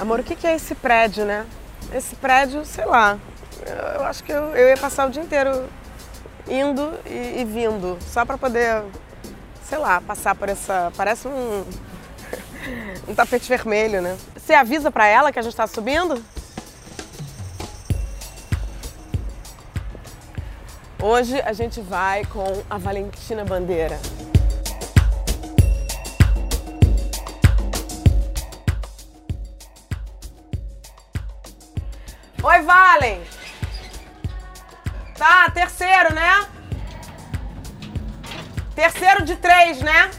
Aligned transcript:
Amor, 0.00 0.20
o 0.20 0.24
que 0.24 0.46
é 0.46 0.54
esse 0.54 0.74
prédio, 0.74 1.26
né? 1.26 1.44
Esse 1.92 2.16
prédio, 2.16 2.64
sei 2.64 2.86
lá. 2.86 3.18
Eu 3.94 4.02
acho 4.04 4.24
que 4.24 4.32
eu, 4.32 4.56
ia 4.56 4.76
passar 4.78 5.06
o 5.06 5.10
dia 5.10 5.22
inteiro 5.22 5.68
indo 6.48 6.98
e, 7.04 7.42
e 7.42 7.44
vindo, 7.44 7.98
só 8.00 8.24
para 8.24 8.38
poder, 8.38 8.82
sei 9.62 9.76
lá, 9.76 10.00
passar 10.00 10.34
por 10.34 10.48
essa. 10.48 10.90
Parece 10.96 11.28
um, 11.28 11.66
um 13.08 13.14
tapete 13.14 13.46
vermelho, 13.46 14.00
né? 14.00 14.16
Você 14.34 14.54
avisa 14.54 14.90
para 14.90 15.06
ela 15.06 15.30
que 15.30 15.38
a 15.38 15.42
gente 15.42 15.52
está 15.52 15.66
subindo? 15.66 16.24
Hoje 21.02 21.38
a 21.42 21.52
gente 21.52 21.82
vai 21.82 22.24
com 22.24 22.62
a 22.70 22.78
Valentina 22.78 23.44
Bandeira. 23.44 24.00
Valen! 32.62 33.22
Tá, 35.16 35.50
terceiro, 35.50 36.14
né? 36.14 36.46
Terceiro 38.74 39.24
de 39.24 39.36
três, 39.36 39.80
né? 39.80 40.10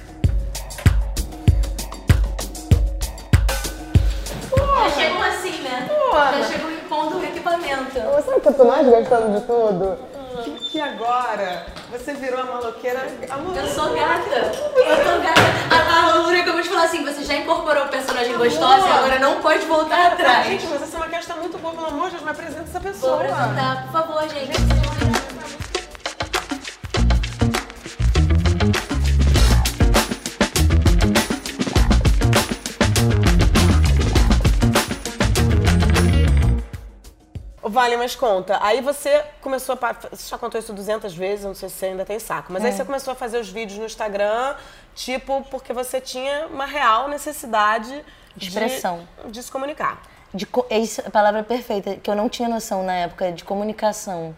Já 4.82 4.90
chegam 4.92 5.22
assim, 5.24 5.62
né? 5.62 5.88
Porra. 5.88 6.34
Já 6.34 6.44
chegam 6.44 6.72
impondo 6.72 7.18
o 7.18 7.24
equipamento. 7.24 7.94
Sabe 7.94 8.38
o 8.38 8.42
que 8.42 8.48
eu 8.48 8.54
tô 8.54 8.66
mais 8.66 8.88
gostando 8.88 9.40
de 9.40 9.46
tudo? 9.46 9.98
Que, 10.44 10.52
que 10.70 10.82
agora 10.82 11.66
você 11.92 12.14
virou 12.14 12.40
a 12.40 12.46
maloqueira. 12.46 13.00
Eu 13.00 13.68
sou 13.68 13.94
gata. 13.94 14.52
Eu 14.76 14.98
tô 14.98 15.20
gata. 15.22 15.42
A, 15.70 16.12
a 16.12 16.16
Lura 16.16 16.40
acabou 16.40 16.62
de 16.62 16.70
falar 16.70 16.84
assim: 16.84 17.04
você 17.04 17.24
já 17.24 17.36
incorporou 17.36 17.86
o 17.86 17.90
personagem 17.90 18.38
gostosa 18.38 18.88
e 18.88 18.92
agora 18.92 19.20
não 19.20 19.42
pode 19.42 19.66
voltar 19.66 20.14
atrás. 20.14 20.48
Gente, 20.48 20.66
mas 20.68 20.82
essa 20.82 20.98
maquiagem 21.22 21.28
tá 21.28 21.36
muito 21.36 21.58
boa, 21.60 21.74
pelo 21.74 21.88
amor 21.88 22.06
de 22.06 22.12
Deus, 22.12 22.24
me 22.24 22.32
apresenta 22.32 22.64
essa 22.64 22.80
Vou 22.80 22.92
pessoa. 22.92 23.16
apresentar, 23.16 23.84
por 23.84 23.92
favor, 23.92 24.30
gente. 24.30 24.52
Vale, 37.64 37.96
mas 37.96 38.16
conta, 38.16 38.58
aí 38.62 38.82
você 38.82 39.24
começou 39.40 39.78
a. 39.80 39.94
Você 40.10 40.30
já 40.30 40.38
contou 40.38 40.60
isso 40.60 40.74
200 40.74 41.14
vezes, 41.14 41.46
não 41.46 41.54
sei 41.54 41.70
se 41.70 41.76
você 41.76 41.86
ainda 41.88 42.04
tem 42.04 42.18
saco, 42.20 42.52
mas 42.52 42.66
aí 42.66 42.72
você 42.72 42.84
começou 42.84 43.12
a 43.14 43.16
fazer 43.16 43.38
os 43.40 43.50
vídeos 43.50 43.78
no 43.78 43.86
Instagram, 43.86 44.56
tipo, 44.96 45.46
porque 45.52 45.72
você 45.72 46.02
tinha 46.02 46.48
uma 46.48 46.66
real 46.66 47.08
necessidade 47.08 48.04
de- 48.36 48.48
Expressão. 48.48 49.08
de 49.28 49.44
se 49.44 49.52
comunicar. 49.52 50.02
De, 50.34 50.48
é 50.70 51.08
a 51.08 51.12
palavra 51.12 51.44
perfeita, 51.44 51.96
que 51.96 52.10
eu 52.10 52.16
não 52.16 52.30
tinha 52.30 52.48
noção 52.48 52.84
na 52.84 52.94
época, 52.94 53.32
de 53.32 53.44
comunicação. 53.44 54.36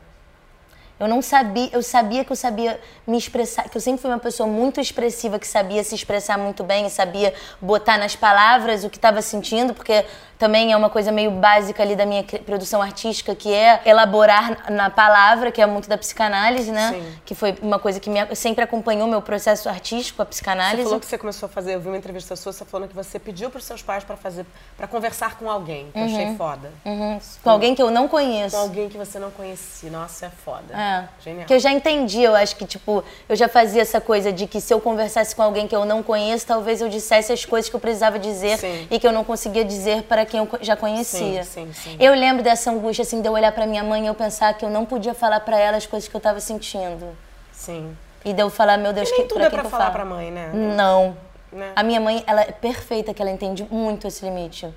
Eu 0.99 1.07
não 1.07 1.21
sabia, 1.21 1.69
eu 1.73 1.83
sabia 1.83 2.23
que 2.23 2.31
eu 2.31 2.35
sabia 2.35 2.79
me 3.05 3.17
expressar, 3.17 3.67
que 3.67 3.75
eu 3.75 3.81
sempre 3.81 4.01
fui 4.01 4.09
uma 4.09 4.19
pessoa 4.19 4.47
muito 4.47 4.79
expressiva, 4.79 5.37
que 5.39 5.47
sabia 5.47 5.83
se 5.83 5.93
expressar 5.95 6.37
muito 6.37 6.63
bem, 6.63 6.87
sabia 6.87 7.33
botar 7.59 7.97
nas 7.97 8.15
palavras 8.15 8.83
o 8.83 8.89
que 8.89 8.97
estava 8.97 9.21
sentindo, 9.21 9.73
porque 9.73 10.05
também 10.43 10.73
é 10.73 10.75
uma 10.75 10.89
coisa 10.89 11.09
meio 11.09 11.31
básica 11.31 11.81
ali 11.81 11.95
da 11.95 12.05
minha 12.05 12.21
produção 12.21 12.81
artística, 12.81 13.33
que 13.33 13.53
é 13.53 13.79
elaborar 13.85 14.69
na 14.69 14.89
palavra, 14.89 15.53
que 15.53 15.61
é 15.61 15.65
muito 15.65 15.87
da 15.87 15.97
psicanálise, 15.97 16.69
né? 16.69 16.91
Sim. 16.91 17.15
Que 17.23 17.33
foi 17.33 17.55
uma 17.61 17.79
coisa 17.79 17.97
que 17.97 18.09
me, 18.09 18.35
sempre 18.35 18.61
acompanhou 18.61 19.07
meu 19.07 19.21
processo 19.21 19.69
artístico, 19.69 20.21
a 20.21 20.25
Você 20.25 20.31
psicanálise. 20.31 20.83
falou 20.83 20.99
que 20.99 21.05
você 21.05 21.17
começou 21.17 21.47
a 21.47 21.49
fazer, 21.49 21.75
eu 21.75 21.79
vi 21.79 21.87
uma 21.87 21.95
entrevista 21.95 22.35
sua, 22.35 22.51
você 22.51 22.65
falando 22.65 22.89
que 22.89 22.95
você 22.95 23.17
pediu 23.17 23.49
pros 23.49 23.63
seus 23.63 23.81
pais 23.81 24.03
pra 24.03 24.17
fazer, 24.17 24.45
para 24.75 24.85
conversar 24.85 25.37
com 25.37 25.49
alguém, 25.49 25.89
que 25.93 25.97
eu 25.99 26.03
achei 26.03 26.35
foda. 26.35 26.73
Uhum, 26.83 27.19
com 27.41 27.49
alguém 27.49 27.73
que 27.73 27.81
eu 27.81 27.89
não 27.89 28.09
conheço. 28.09 28.57
Com 28.57 28.63
alguém 28.63 28.89
que 28.89 28.97
você 28.97 29.17
não 29.17 29.31
conhecia. 29.31 29.89
Nossa, 29.89 30.25
é 30.25 30.29
foda. 30.29 30.73
É. 30.77 31.07
Genial. 31.23 31.47
Que 31.47 31.53
eu 31.53 31.59
já 31.59 31.71
entendi, 31.71 32.21
eu 32.21 32.35
acho 32.35 32.57
que, 32.57 32.65
tipo, 32.65 33.01
eu 33.29 33.35
já 33.37 33.47
fazia 33.47 33.81
essa 33.81 34.01
coisa 34.01 34.29
de 34.29 34.45
que 34.45 34.59
se 34.59 34.73
eu 34.73 34.81
conversasse 34.81 35.33
com 35.33 35.41
alguém 35.41 35.69
que 35.69 35.75
eu 35.75 35.85
não 35.85 36.03
conheço, 36.03 36.45
talvez 36.45 36.81
eu 36.81 36.89
dissesse 36.89 37.31
as 37.31 37.45
coisas 37.45 37.69
que 37.69 37.75
eu 37.77 37.79
precisava 37.79 38.19
dizer 38.19 38.57
Sim. 38.57 38.89
e 38.91 38.99
que 38.99 39.07
eu 39.07 39.13
não 39.13 39.23
conseguia 39.23 39.63
dizer 39.63 40.03
para 40.03 40.32
quem 40.33 40.39
eu 40.39 40.49
já 40.61 40.75
conhecia. 40.75 41.43
Sim, 41.43 41.71
sim, 41.71 41.73
sim. 41.73 41.97
Eu 41.99 42.15
lembro 42.15 42.41
dessa 42.41 42.71
angústia, 42.71 43.03
assim, 43.03 43.21
de 43.21 43.27
eu 43.27 43.33
olhar 43.33 43.51
pra 43.51 43.67
minha 43.67 43.83
mãe 43.83 44.03
e 44.03 44.07
eu 44.07 44.15
pensar 44.15 44.51
que 44.55 44.65
eu 44.65 44.69
não 44.69 44.83
podia 44.83 45.13
falar 45.13 45.39
pra 45.41 45.59
ela 45.59 45.77
as 45.77 45.85
coisas 45.85 46.09
que 46.09 46.15
eu 46.15 46.19
tava 46.19 46.39
sentindo. 46.39 47.15
Sim. 47.51 47.95
E 48.25 48.33
de 48.33 48.41
eu 48.41 48.49
falar, 48.49 48.77
meu 48.77 48.91
Deus, 48.91 49.09
E 49.09 49.11
nem 49.11 49.21
que, 49.21 49.27
tudo 49.27 49.37
pra 49.37 49.45
é 49.45 49.49
pra 49.51 49.59
que 49.59 49.67
eu 49.67 49.69
falar 49.69 49.91
pra 49.91 50.03
mãe, 50.03 50.31
né? 50.31 50.49
Não. 50.51 51.15
Né? 51.51 51.71
A 51.75 51.83
minha 51.83 52.01
mãe, 52.01 52.23
ela 52.25 52.41
é 52.41 52.51
perfeita, 52.51 53.13
que 53.13 53.21
ela 53.21 53.29
entende 53.29 53.67
muito 53.69 54.07
esse 54.07 54.25
limite. 54.25 54.73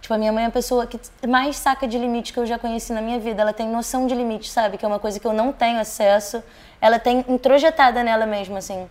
Tipo, 0.00 0.14
a 0.14 0.18
minha 0.18 0.32
mãe 0.32 0.44
é 0.44 0.46
a 0.46 0.50
pessoa 0.50 0.86
que 0.86 0.98
mais 1.26 1.56
saca 1.56 1.88
de 1.88 1.98
limite 1.98 2.32
que 2.32 2.38
eu 2.38 2.46
já 2.46 2.56
conheci 2.56 2.92
na 2.92 3.02
minha 3.02 3.18
vida. 3.18 3.42
Ela 3.42 3.52
tem 3.52 3.68
noção 3.68 4.06
de 4.06 4.14
limite, 4.14 4.48
sabe? 4.48 4.78
Que 4.78 4.84
é 4.84 4.88
uma 4.88 5.00
coisa 5.00 5.18
que 5.18 5.26
eu 5.26 5.32
não 5.32 5.52
tenho 5.52 5.80
acesso. 5.80 6.40
Ela 6.80 7.00
tem 7.00 7.24
introjetada 7.28 8.04
nela 8.04 8.26
mesma, 8.26 8.58
assim. 8.58 8.88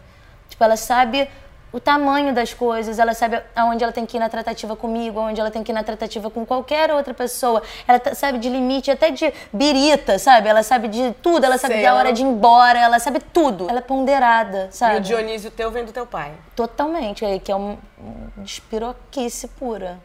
Tipo, 0.50 0.64
ela 0.66 0.76
sabe 0.76 1.30
o 1.72 1.80
tamanho 1.80 2.34
das 2.34 2.52
coisas, 2.54 2.98
ela 2.98 3.14
sabe 3.14 3.42
aonde 3.56 3.84
ela 3.84 3.94
tem 3.94 4.06
que 4.06 4.18
ir 4.18 4.20
na 4.20 4.28
tratativa 4.28 4.76
comigo, 4.76 5.20
aonde 5.20 5.40
ela 5.40 5.52
tem 5.52 5.64
que 5.64 5.72
ir 5.72 5.74
na 5.76 5.84
tratativa 5.84 6.30
com 6.30 6.44
qualquer 6.46 6.92
outra 6.92 7.14
pessoa. 7.14 7.62
Ela 7.88 8.00
tá- 8.00 8.16
sabe 8.16 8.40
de 8.40 8.50
limite, 8.50 8.90
até 8.90 9.12
de 9.12 9.32
birita, 9.54 10.18
sabe? 10.18 10.48
Ela 10.50 10.64
sabe 10.64 10.88
de 10.88 11.14
tudo, 11.22 11.44
ela 11.46 11.58
sabe 11.60 11.76
Sei, 11.76 11.84
da 11.84 11.94
hora 11.94 12.12
de 12.12 12.24
ir 12.24 12.26
embora, 12.26 12.80
ela 12.80 12.98
sabe 12.98 13.20
tudo. 13.20 13.70
Ela 13.70 13.80
é 13.80 13.82
ponderada, 13.84 14.70
E 14.72 14.76
sabe? 14.76 14.98
o 14.98 15.02
Dionísio 15.02 15.52
teu 15.52 15.70
vem 15.70 15.86
do 15.86 15.92
teu 15.92 16.08
pai. 16.08 16.32
Totalmente, 16.56 17.24
aí 17.24 17.40
que 17.40 17.52
é 17.52 17.56
um, 17.56 17.78
um 18.00 18.44
despiroquice 18.44 19.48
pura. 19.50 20.00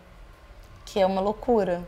Que 0.84 1.00
é 1.00 1.06
uma 1.06 1.20
loucura. 1.22 1.82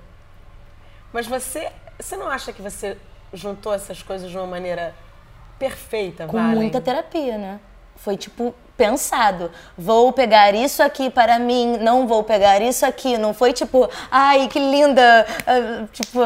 Mas 1.13 1.27
você, 1.27 1.71
você 2.01 2.17
não 2.17 2.29
acha 2.29 2.51
que 2.53 2.63
você 2.63 2.97
juntou 3.33 3.75
essas 3.75 4.03
coisas 4.03 4.31
de 4.31 4.37
uma 4.39 4.47
maneira 4.47 4.95
perfeita, 5.59 6.27
Com 6.27 6.39
Valen? 6.39 6.55
muita 6.55 6.81
terapia, 6.81 7.37
né? 7.39 7.61
Foi 7.97 8.17
tipo 8.17 8.55
pensado. 8.77 9.51
Vou 9.77 10.13
pegar 10.13 10.55
isso 10.55 10.83
aqui 10.83 11.11
para 11.11 11.39
mim, 11.39 11.79
não 11.79 12.07
vou 12.07 12.23
pegar 12.23 12.61
isso 12.61 12.85
aqui. 12.85 13.17
Não 13.17 13.33
foi 13.33 13.53
tipo, 13.53 13.89
ai, 14.11 14.49
que 14.49 14.59
linda. 14.59 15.27
ah, 15.47 15.87
Tipo, 15.93 16.21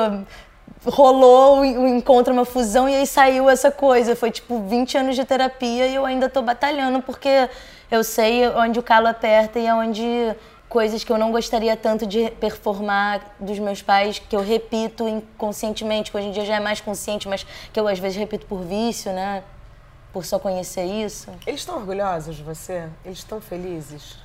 rolou 0.86 1.60
o 1.60 1.88
encontro, 1.88 2.32
uma 2.32 2.44
fusão 2.44 2.88
e 2.88 2.94
aí 2.94 3.06
saiu 3.06 3.50
essa 3.50 3.70
coisa. 3.70 4.16
Foi 4.16 4.30
tipo 4.30 4.60
20 4.60 4.98
anos 4.98 5.16
de 5.16 5.24
terapia 5.24 5.86
e 5.86 5.94
eu 5.94 6.06
ainda 6.06 6.28
tô 6.28 6.42
batalhando 6.42 7.02
porque 7.02 7.48
eu 7.90 8.02
sei 8.02 8.48
onde 8.48 8.78
o 8.78 8.82
calo 8.82 9.06
aperta 9.06 9.58
e 9.58 9.66
é 9.66 9.74
onde 9.74 10.34
coisas 10.68 11.02
que 11.02 11.10
eu 11.10 11.18
não 11.18 11.32
gostaria 11.32 11.76
tanto 11.76 12.06
de 12.06 12.30
performar 12.38 13.20
dos 13.40 13.58
meus 13.58 13.82
pais, 13.82 14.20
que 14.20 14.36
eu 14.36 14.40
repito 14.40 15.06
inconscientemente, 15.08 16.12
que 16.12 16.16
hoje 16.16 16.28
em 16.28 16.30
dia 16.30 16.44
já 16.44 16.56
é 16.56 16.60
mais 16.60 16.80
consciente, 16.80 17.28
mas 17.28 17.44
que 17.72 17.78
eu 17.78 17.88
às 17.88 17.98
vezes 17.98 18.16
repito 18.16 18.46
por 18.46 18.60
vício, 18.60 19.12
né? 19.12 19.42
Por 20.12 20.24
só 20.24 20.38
conhecer 20.38 20.84
isso. 20.84 21.30
Eles 21.46 21.60
estão 21.60 21.76
orgulhosos 21.76 22.36
de 22.36 22.42
você? 22.42 22.88
Eles 23.04 23.18
estão 23.18 23.40
felizes? 23.40 24.16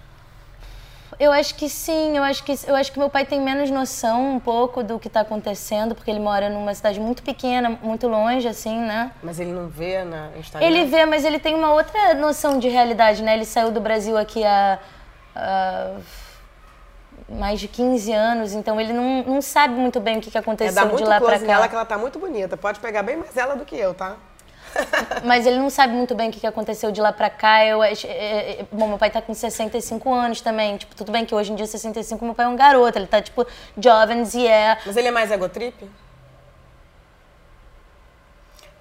Eu 1.20 1.32
acho 1.32 1.56
que 1.56 1.70
sim, 1.70 2.18
eu 2.18 2.24
acho 2.24 2.44
que, 2.44 2.54
eu 2.68 2.76
acho 2.76 2.92
que 2.92 3.00
meu 3.00 3.10
pai 3.10 3.24
tem 3.24 3.40
menos 3.40 3.70
noção 3.70 4.36
um 4.36 4.40
pouco 4.40 4.84
do 4.84 5.00
que 5.00 5.08
está 5.08 5.22
acontecendo, 5.22 5.94
porque 5.96 6.10
ele 6.12 6.20
mora 6.20 6.50
numa 6.50 6.74
cidade 6.74 7.00
muito 7.00 7.22
pequena, 7.24 7.70
muito 7.82 8.08
longe, 8.08 8.48
assim, 8.48 8.78
né? 8.80 9.12
Mas 9.24 9.40
ele 9.40 9.52
não 9.52 9.68
vê 9.70 10.04
na 10.04 10.30
Instagram? 10.38 10.68
Ele 10.68 10.86
vê, 10.86 11.06
mas 11.06 11.24
ele 11.24 11.40
tem 11.40 11.54
uma 11.56 11.72
outra 11.74 12.16
noção 12.16 12.58
de 12.60 12.68
realidade, 12.68 13.22
né? 13.24 13.34
Ele 13.36 13.46
saiu 13.46 13.72
do 13.72 13.80
Brasil 13.80 14.18
aqui 14.18 14.44
há, 14.44 14.80
há 15.36 15.92
mais 17.30 17.60
de 17.62 17.68
15 17.68 18.12
anos, 18.12 18.54
então 18.54 18.82
ele 18.82 18.92
não, 18.92 19.24
não 19.24 19.42
sabe 19.42 19.76
muito 19.76 20.00
bem 20.02 20.18
o 20.18 20.22
que, 20.22 20.30
que 20.32 20.38
É 20.38 20.42
aconteceu 20.42 20.74
dar 20.76 20.86
de 20.86 20.94
muito 20.94 21.08
lá 21.08 21.18
pra 21.20 21.30
close 21.30 21.46
nela 21.46 21.62
cá. 21.64 21.70
que 21.70 21.76
ela 21.76 21.86
tá 21.86 21.98
muito 21.98 22.20
bonita. 22.20 22.58
Pode 22.58 22.80
pegar 22.80 23.04
bem 23.04 23.16
mais 23.16 23.38
ela 23.38 23.56
do 23.56 23.64
que 23.64 23.76
eu, 23.78 23.94
tá? 23.94 24.18
Mas 25.24 25.46
ele 25.46 25.58
não 25.58 25.70
sabe 25.70 25.94
muito 25.94 26.14
bem 26.16 26.30
o 26.30 26.32
que 26.32 26.46
aconteceu 26.46 26.92
de 26.92 27.02
lá 27.02 27.12
pra 27.12 27.30
cá. 27.30 27.66
Eu, 27.66 27.82
acho- 27.82 28.08
é, 28.08 28.62
é, 28.62 28.66
bom, 28.72 28.88
meu 28.88 28.98
pai 28.98 29.10
tá 29.10 29.22
com 29.22 29.34
65 29.34 30.14
anos 30.14 30.42
também. 30.42 30.78
Tipo, 30.78 30.96
tudo 30.96 31.12
bem 31.12 31.26
que 31.26 31.34
hoje 31.34 31.52
em 31.52 31.56
dia, 31.56 31.66
65, 31.66 32.24
meu 32.24 32.36
pai 32.36 32.46
é 32.46 32.50
um 32.50 32.56
garoto. 32.56 32.98
Ele 32.98 33.08
tá, 33.08 33.22
tipo, 33.22 33.46
jovens 33.78 34.34
e 34.34 34.46
é... 34.48 34.78
Mas 34.86 34.98
ele 34.98 35.08
é 35.08 35.12
mais 35.12 35.32
egotrip? 35.32 35.90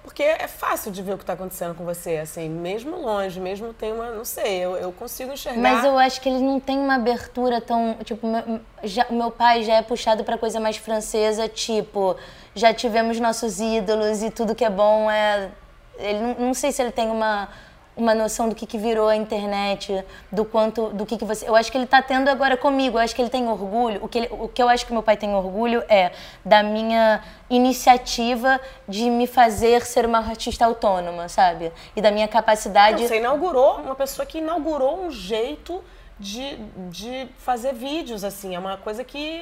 Porque 0.03 0.21
é 0.21 0.47
fácil 0.47 0.91
de 0.91 1.01
ver 1.01 1.15
o 1.15 1.17
que 1.17 1.25
tá 1.25 1.33
acontecendo 1.33 1.73
com 1.73 1.83
você, 1.83 2.17
assim, 2.17 2.47
mesmo 2.47 2.95
longe, 2.95 3.39
mesmo 3.39 3.73
tem 3.73 3.91
uma, 3.91 4.11
não 4.11 4.23
sei, 4.23 4.59
eu, 4.63 4.77
eu 4.77 4.91
consigo 4.91 5.33
enxergar. 5.33 5.59
Mas 5.59 5.83
eu 5.83 5.97
acho 5.97 6.21
que 6.21 6.29
ele 6.29 6.39
não 6.39 6.59
tem 6.59 6.77
uma 6.77 6.95
abertura 6.95 7.59
tão. 7.59 7.95
Tipo, 8.03 8.27
meu, 8.27 8.61
já, 8.83 9.07
meu 9.09 9.31
pai 9.31 9.63
já 9.63 9.73
é 9.77 9.81
puxado 9.81 10.23
pra 10.23 10.37
coisa 10.37 10.59
mais 10.59 10.77
francesa, 10.77 11.49
tipo, 11.49 12.15
já 12.53 12.71
tivemos 12.71 13.19
nossos 13.19 13.59
ídolos 13.59 14.21
e 14.21 14.29
tudo 14.29 14.53
que 14.53 14.63
é 14.63 14.69
bom 14.69 15.09
é. 15.09 15.49
Ele 15.97 16.19
não, 16.19 16.33
não 16.47 16.53
sei 16.53 16.71
se 16.71 16.81
ele 16.81 16.91
tem 16.91 17.09
uma, 17.09 17.47
uma 17.95 18.13
noção 18.13 18.49
do 18.49 18.55
que, 18.55 18.65
que 18.65 18.77
virou 18.77 19.07
a 19.07 19.15
internet, 19.15 20.03
do 20.31 20.43
quanto. 20.45 20.89
do 20.89 21.05
que, 21.05 21.17
que 21.17 21.25
você. 21.25 21.47
Eu 21.47 21.55
acho 21.55 21.71
que 21.71 21.77
ele 21.77 21.85
tá 21.87 22.01
tendo 22.01 22.27
agora 22.29 22.57
comigo, 22.57 22.97
eu 22.97 23.01
acho 23.01 23.15
que 23.15 23.21
ele 23.21 23.29
tem 23.29 23.47
orgulho. 23.47 24.03
O 24.03 24.07
que, 24.07 24.17
ele- 24.19 24.29
o 24.31 24.47
que 24.47 24.61
eu 24.61 24.67
acho 24.69 24.85
que 24.85 24.91
meu 24.93 25.01
pai 25.03 25.15
tem 25.17 25.33
orgulho 25.33 25.83
é 25.89 26.11
da 26.43 26.61
minha 26.63 27.21
iniciativa 27.49 28.59
de 28.87 29.09
me 29.09 29.27
fazer 29.27 29.85
ser 29.85 30.05
uma 30.05 30.19
artista 30.19 30.65
autônoma, 30.65 31.27
sabe? 31.29 31.71
E 31.95 32.01
da 32.01 32.11
minha 32.11 32.27
capacidade. 32.27 33.07
Você 33.07 33.17
inaugurou, 33.17 33.77
uma 33.81 33.95
pessoa 33.95 34.25
que 34.25 34.37
inaugurou 34.37 35.01
um 35.03 35.11
jeito 35.11 35.83
de, 36.19 36.55
de 36.89 37.27
fazer 37.37 37.73
vídeos, 37.73 38.23
assim. 38.23 38.55
É 38.55 38.59
uma 38.59 38.77
coisa 38.77 39.03
que 39.03 39.41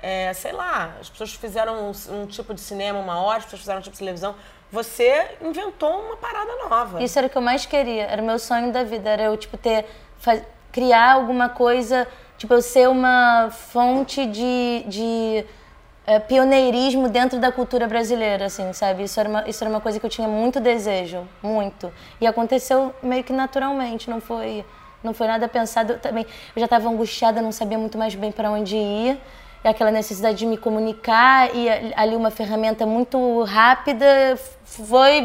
é, 0.00 0.32
sei 0.34 0.52
lá, 0.52 0.94
as 1.00 1.08
pessoas 1.08 1.32
fizeram 1.34 1.90
um, 1.90 1.92
um 2.22 2.26
tipo 2.26 2.52
de 2.54 2.60
cinema 2.60 2.98
uma 2.98 3.20
hora, 3.22 3.38
as 3.38 3.44
pessoas 3.44 3.60
fizeram 3.62 3.78
um 3.78 3.82
tipo 3.82 3.94
de 3.94 3.98
televisão. 3.98 4.34
Você 4.74 5.28
inventou 5.40 5.88
uma 6.06 6.16
parada 6.16 6.50
nova. 6.68 7.00
Isso 7.00 7.16
era 7.16 7.28
o 7.28 7.30
que 7.30 7.38
eu 7.38 7.42
mais 7.42 7.64
queria, 7.64 8.02
era 8.06 8.20
o 8.20 8.24
meu 8.26 8.40
sonho 8.40 8.72
da 8.72 8.82
vida, 8.82 9.08
era 9.08 9.22
eu, 9.22 9.36
tipo, 9.36 9.56
ter, 9.56 9.86
fa- 10.18 10.40
criar 10.72 11.12
alguma 11.12 11.48
coisa, 11.48 12.08
tipo, 12.36 12.52
eu 12.52 12.60
ser 12.60 12.88
uma 12.88 13.50
fonte 13.52 14.26
de, 14.26 14.84
de 14.88 15.44
eh, 16.08 16.18
pioneirismo 16.18 17.08
dentro 17.08 17.38
da 17.38 17.52
cultura 17.52 17.86
brasileira, 17.86 18.46
assim, 18.46 18.72
sabe? 18.72 19.04
Isso 19.04 19.20
era, 19.20 19.28
uma, 19.28 19.48
isso 19.48 19.62
era 19.62 19.70
uma 19.70 19.80
coisa 19.80 20.00
que 20.00 20.06
eu 20.06 20.10
tinha 20.10 20.26
muito 20.26 20.58
desejo, 20.58 21.24
muito. 21.40 21.92
E 22.20 22.26
aconteceu 22.26 22.92
meio 23.00 23.22
que 23.22 23.32
naturalmente, 23.32 24.10
não 24.10 24.20
foi, 24.20 24.64
não 25.04 25.14
foi 25.14 25.28
nada 25.28 25.46
pensado. 25.46 25.92
Eu 25.92 25.98
também, 26.00 26.24
eu 26.24 26.58
já 26.60 26.64
estava 26.64 26.88
angustiada, 26.88 27.40
não 27.40 27.52
sabia 27.52 27.78
muito 27.78 27.96
mais 27.96 28.12
bem 28.16 28.32
para 28.32 28.50
onde 28.50 28.74
ir. 28.76 29.20
E 29.62 29.68
aquela 29.68 29.90
necessidade 29.90 30.36
de 30.36 30.44
me 30.44 30.58
comunicar 30.58 31.48
e 31.56 31.70
ali 31.96 32.14
uma 32.14 32.30
ferramenta 32.30 32.84
muito 32.84 33.42
rápida 33.44 34.38
foi... 34.76 35.20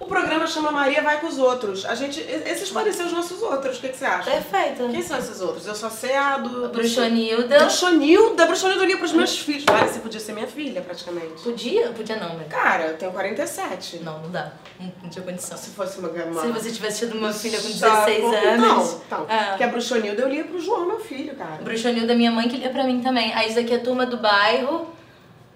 O 0.00 0.06
programa 0.06 0.46
chama 0.46 0.70
Maria 0.70 1.00
Vai 1.02 1.18
com 1.20 1.28
os 1.28 1.38
Outros. 1.38 1.86
A 1.86 1.94
gente, 1.94 2.20
esses 2.20 2.68
podem 2.70 2.92
ser 2.92 3.04
os 3.04 3.12
nossos 3.12 3.40
outros. 3.40 3.78
O 3.78 3.80
que, 3.80 3.88
que 3.88 3.96
você 3.96 4.04
acha? 4.04 4.30
Perfeito. 4.30 4.88
Quem 4.90 5.00
são 5.00 5.16
esses 5.16 5.40
outros? 5.40 5.66
Eu 5.66 5.74
só 5.74 5.88
sei 5.88 6.14
a 6.14 6.36
do. 6.36 6.68
Bruxonilda. 6.68 7.58
Bruxonilda. 7.60 8.44
Bruxonilda 8.44 8.82
eu 8.82 8.86
lia 8.86 8.98
pros 8.98 9.12
meus 9.12 9.38
filhos. 9.38 9.64
Vale, 9.64 9.88
você 9.88 10.00
podia 10.00 10.20
ser 10.20 10.32
minha 10.32 10.48
filha, 10.48 10.82
praticamente. 10.82 11.42
Podia? 11.42 11.88
Podia 11.92 12.16
não, 12.16 12.34
né? 12.36 12.44
Cara, 12.50 12.88
eu 12.88 12.98
tenho 12.98 13.12
47. 13.12 14.00
Não, 14.00 14.18
não 14.18 14.30
dá. 14.30 14.52
Não, 14.78 14.92
não 15.04 15.08
tinha 15.08 15.24
condição. 15.24 15.56
Se 15.56 15.70
fosse 15.70 15.98
uma. 15.98 16.08
uma... 16.10 16.40
Se 16.42 16.48
você 16.48 16.70
tivesse 16.72 17.06
tido 17.06 17.16
uma 17.16 17.32
filha 17.32 17.58
com 17.58 17.68
Só- 17.68 17.88
16 18.04 18.18
Então, 18.18 18.34
anos. 18.52 18.96
então. 19.06 19.26
Ah. 19.30 19.44
Porque 19.50 19.64
a 19.64 19.68
Bruxonilda 19.68 20.20
eu 20.22 20.28
lia 20.28 20.44
pro 20.44 20.60
João, 20.60 20.86
meu 20.86 21.00
filho, 21.00 21.34
cara. 21.36 21.62
Bruxonilda, 21.62 22.14
minha 22.14 22.32
mãe 22.32 22.46
que 22.48 22.58
lia 22.58 22.68
pra 22.68 22.84
mim 22.84 23.00
também. 23.00 23.32
Aí 23.32 23.46
isso 23.46 23.56
daqui 23.56 23.72
é 23.72 23.76
a 23.76 23.80
Turma 23.80 24.04
do 24.04 24.18
Bairro, 24.18 24.88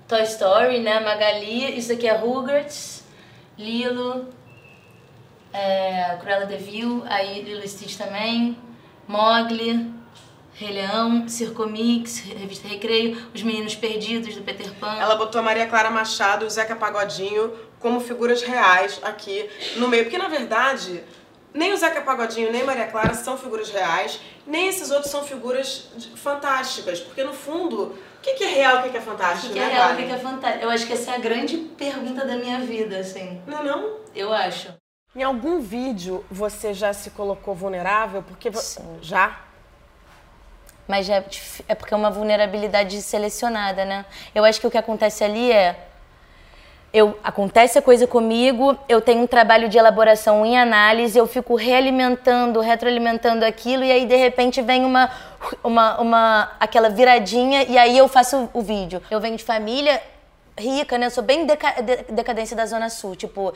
Toy 0.07 0.23
Story, 0.23 0.79
né? 0.81 1.01
Magali. 1.01 1.77
Isso 1.77 1.89
daqui 1.89 2.07
é 2.07 2.13
Rugrats, 2.17 2.98
Lilo, 3.59 4.29
é, 5.53 6.17
Cruella 6.21 6.47
de 6.47 6.57
Vil, 6.57 7.03
aí 7.07 7.43
Lilo 7.43 7.65
e 7.65 7.69
Stitch 7.69 7.97
também, 7.97 8.57
Mogli, 9.07 9.93
Rei 10.55 10.73
Leão, 10.73 11.29
Circomix, 11.29 12.19
Revista 12.19 12.67
Recreio, 12.69 13.17
Os 13.35 13.43
Meninos 13.43 13.75
Perdidos, 13.75 14.35
do 14.35 14.43
Peter 14.43 14.73
Pan. 14.75 14.95
Ela 14.95 15.17
botou 15.17 15.41
a 15.41 15.43
Maria 15.43 15.67
Clara 15.67 15.91
Machado 15.91 16.45
e 16.45 16.47
o 16.47 16.51
Zeca 16.51 16.77
Pagodinho 16.77 17.53
como 17.81 18.01
figuras 18.01 18.43
reais 18.43 18.99
aqui 19.03 19.49
no 19.77 19.89
meio. 19.89 20.05
Porque, 20.05 20.19
na 20.19 20.29
verdade, 20.29 21.03
nem 21.55 21.73
o 21.73 21.77
Zeca 21.77 22.01
Pagodinho 22.01 22.51
nem 22.51 22.65
Maria 22.65 22.87
Clara 22.87 23.15
são 23.15 23.39
figuras 23.39 23.71
reais, 23.71 24.21
nem 24.47 24.69
esses 24.69 24.91
outros 24.91 25.11
são 25.11 25.23
figuras 25.23 25.89
fantásticas. 26.17 27.01
Porque, 27.01 27.23
no 27.23 27.33
fundo, 27.33 27.97
o 28.19 28.21
que, 28.21 28.35
que 28.35 28.45
é 28.45 28.49
real 28.49 28.77
e 28.77 28.79
o 28.81 28.83
que, 28.85 28.91
que 28.91 28.97
é 28.97 29.01
O 29.01 29.03
fantástico, 29.03 29.47
que, 29.49 29.53
que 29.55 29.59
é 29.59 29.67
né, 29.69 29.73
real, 29.73 29.93
o 29.93 29.97
que, 29.97 30.07
que 30.07 30.13
é 30.13 30.19
fantástico? 30.19 30.65
Eu 30.65 30.71
acho 30.71 30.87
que 30.87 30.93
essa 30.93 31.13
é 31.13 31.15
a 31.15 31.19
grande 31.19 31.57
pergunta 31.57 32.25
da 32.27 32.37
minha 32.37 32.59
vida, 32.61 32.99
assim. 32.99 33.41
Não 33.47 33.59
é 33.61 33.63
não? 33.63 33.97
Eu 34.15 34.33
acho. 34.33 34.75
Em 35.17 35.23
algum 35.23 35.61
vídeo 35.61 36.25
você 36.31 36.75
já 36.75 36.93
se 36.93 37.11
colocou 37.11 37.55
vulnerável? 37.55 38.23
Porque... 38.23 38.51
vo- 38.51 38.61
Sim. 38.61 38.99
Já? 39.01 39.41
Mas 40.87 41.09
é, 41.09 41.21
dif- 41.21 41.63
é 41.69 41.75
porque 41.75 41.93
é 41.93 41.97
uma 41.97 42.11
vulnerabilidade 42.11 43.01
selecionada, 43.03 43.85
né? 43.85 44.05
Eu 44.35 44.45
acho 44.45 44.61
que 44.61 44.67
o 44.67 44.71
que 44.71 44.79
acontece 44.79 45.23
ali 45.23 45.53
é. 45.53 45.87
Eu, 46.99 47.17
acontece 47.23 47.79
a 47.79 47.83
coisa 47.83 48.09
comigo, 48.09 48.77
eu 48.89 49.01
tenho 49.01 49.23
um 49.23 49.27
trabalho 49.27 49.69
de 49.69 49.79
elaboração 49.79 50.45
em 50.45 50.59
análise, 50.59 51.17
eu 51.17 51.29
fico 51.29 51.55
realimentando, 51.55 52.59
retroalimentando 52.61 53.45
aquilo, 53.45 53.85
e 53.85 53.93
aí 53.93 54.05
de 54.05 54.17
repente 54.17 54.61
vem 54.61 54.85
uma, 54.85 55.09
uma, 55.63 56.01
uma 56.01 56.53
aquela 56.59 56.89
viradinha, 56.91 57.63
e 57.69 57.79
aí 57.79 57.97
eu 57.97 58.09
faço 58.09 58.51
o 58.53 58.61
vídeo. 58.63 59.01
Eu 59.11 59.21
venho 59.21 59.37
de 59.37 59.45
família 59.45 60.03
rica, 60.59 60.99
né? 60.99 61.07
Eu 61.07 61.11
sou 61.13 61.23
bem 61.23 61.47
deca 61.47 61.81
de- 61.81 62.13
decadência 62.13 62.57
da 62.57 62.67
Zona 62.67 62.91
Sul. 62.91 63.15
Tipo, 63.15 63.55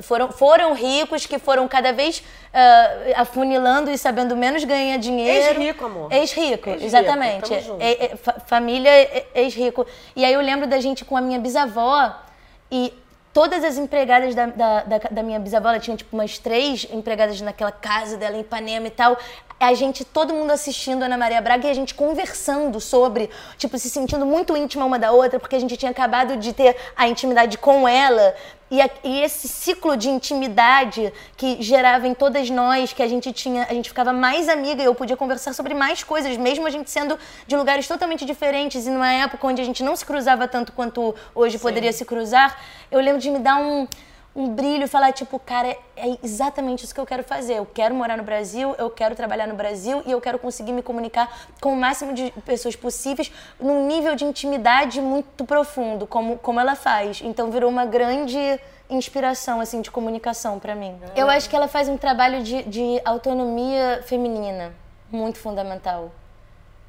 foram, 0.00 0.32
foram 0.32 0.72
ricos 0.72 1.26
que 1.26 1.38
foram 1.38 1.68
cada 1.68 1.92
vez 1.92 2.22
ah, 2.54 2.90
afunilando 3.16 3.90
e 3.90 3.98
sabendo 3.98 4.34
menos 4.34 4.64
ganhar 4.64 4.96
dinheiro. 4.96 5.60
Ex-rico, 5.60 5.84
amor. 5.84 6.10
Ex-rico, 6.10 6.70
Ex-rico, 6.70 6.86
exatamente. 6.86 7.52
É- 7.78 8.04
é- 8.06 8.16
fa- 8.16 8.36
família 8.46 8.88
é- 8.88 9.26
é- 9.34 9.40
ex-rico. 9.42 9.86
E 10.16 10.24
aí 10.24 10.32
eu 10.32 10.40
lembro 10.40 10.66
da 10.66 10.80
gente 10.80 11.04
com 11.04 11.18
a 11.18 11.20
minha 11.20 11.38
bisavó 11.38 12.14
e 12.70 12.92
todas 13.32 13.62
as 13.62 13.78
empregadas 13.78 14.34
da, 14.34 14.46
da, 14.46 14.82
da, 14.82 14.98
da 15.10 15.22
minha 15.22 15.38
bisavó, 15.38 15.68
ela 15.68 15.78
tinha 15.78 15.96
tipo 15.96 16.16
umas 16.16 16.38
três 16.38 16.86
empregadas 16.90 17.40
naquela 17.40 17.72
casa 17.72 18.16
dela 18.16 18.36
em 18.36 18.40
Ipanema 18.40 18.86
e 18.86 18.90
tal. 18.90 19.16
A 19.60 19.74
gente, 19.74 20.04
todo 20.04 20.32
mundo 20.32 20.52
assistindo 20.52 21.02
a 21.02 21.06
Ana 21.06 21.18
Maria 21.18 21.40
Braga 21.40 21.66
e 21.66 21.70
a 21.70 21.74
gente 21.74 21.92
conversando 21.92 22.78
sobre, 22.80 23.28
tipo, 23.56 23.76
se 23.76 23.90
sentindo 23.90 24.24
muito 24.24 24.56
íntima 24.56 24.84
uma 24.84 25.00
da 25.00 25.10
outra, 25.10 25.40
porque 25.40 25.56
a 25.56 25.58
gente 25.58 25.76
tinha 25.76 25.90
acabado 25.90 26.36
de 26.36 26.52
ter 26.52 26.76
a 26.96 27.08
intimidade 27.08 27.58
com 27.58 27.88
ela. 27.88 28.36
E, 28.70 28.80
a- 28.80 28.88
e 29.02 29.20
esse 29.20 29.48
ciclo 29.48 29.96
de 29.96 30.08
intimidade 30.10 31.12
que 31.36 31.60
gerava 31.60 32.06
em 32.06 32.14
todas 32.14 32.48
nós, 32.50 32.92
que 32.92 33.02
a 33.02 33.08
gente 33.08 33.32
tinha, 33.32 33.66
a 33.68 33.74
gente 33.74 33.88
ficava 33.88 34.12
mais 34.12 34.48
amiga 34.48 34.80
e 34.80 34.84
eu 34.84 34.94
podia 34.94 35.16
conversar 35.16 35.52
sobre 35.54 35.74
mais 35.74 36.04
coisas, 36.04 36.36
mesmo 36.36 36.64
a 36.64 36.70
gente 36.70 36.88
sendo 36.88 37.18
de 37.44 37.56
lugares 37.56 37.88
totalmente 37.88 38.24
diferentes 38.24 38.86
e 38.86 38.90
numa 38.90 39.12
época 39.12 39.44
onde 39.44 39.60
a 39.60 39.64
gente 39.64 39.82
não 39.82 39.96
se 39.96 40.06
cruzava 40.06 40.46
tanto 40.46 40.70
quanto 40.70 41.16
hoje 41.34 41.58
poderia 41.58 41.92
se 41.92 42.04
cruzar, 42.04 42.56
eu 42.92 43.00
lembro 43.00 43.20
de 43.20 43.28
me 43.28 43.40
dar 43.40 43.56
um, 43.56 43.88
um 44.38 44.54
brilho 44.54 44.86
falar, 44.86 45.10
tipo, 45.12 45.36
cara, 45.40 45.76
é, 45.96 46.16
exatamente 46.22 46.84
isso 46.84 46.94
que 46.94 47.00
eu 47.00 47.04
quero 47.04 47.24
fazer. 47.24 47.54
Eu 47.54 47.66
quero 47.66 47.92
morar 47.92 48.16
no 48.16 48.22
Brasil, 48.22 48.72
eu 48.78 48.88
quero 48.88 49.16
trabalhar 49.16 49.48
no 49.48 49.54
Brasil 49.56 50.00
e 50.06 50.12
eu 50.12 50.20
quero 50.20 50.38
conseguir 50.38 50.70
me 50.70 50.80
comunicar 50.80 51.28
com 51.60 51.72
o 51.72 51.76
máximo 51.76 52.14
de 52.14 52.30
pessoas 52.46 52.76
possíveis 52.76 53.32
num 53.60 53.88
nível 53.88 54.14
de 54.14 54.24
intimidade 54.24 55.00
muito 55.00 55.44
profundo, 55.44 56.06
como, 56.06 56.38
como 56.38 56.60
ela 56.60 56.76
faz. 56.76 57.20
Então 57.20 57.50
virou 57.50 57.68
uma 57.68 57.84
grande 57.84 58.38
inspiração, 58.88 59.60
assim, 59.60 59.80
de 59.80 59.90
comunicação 59.90 60.60
pra 60.60 60.72
mim. 60.72 60.96
Eu 61.16 61.28
acho 61.28 61.50
que 61.50 61.56
ela 61.56 61.66
faz 61.66 61.88
um 61.88 61.98
trabalho 61.98 62.40
de, 62.40 62.62
de 62.62 63.02
autonomia 63.04 64.04
feminina 64.06 64.72
muito 65.10 65.38
fundamental. 65.38 66.12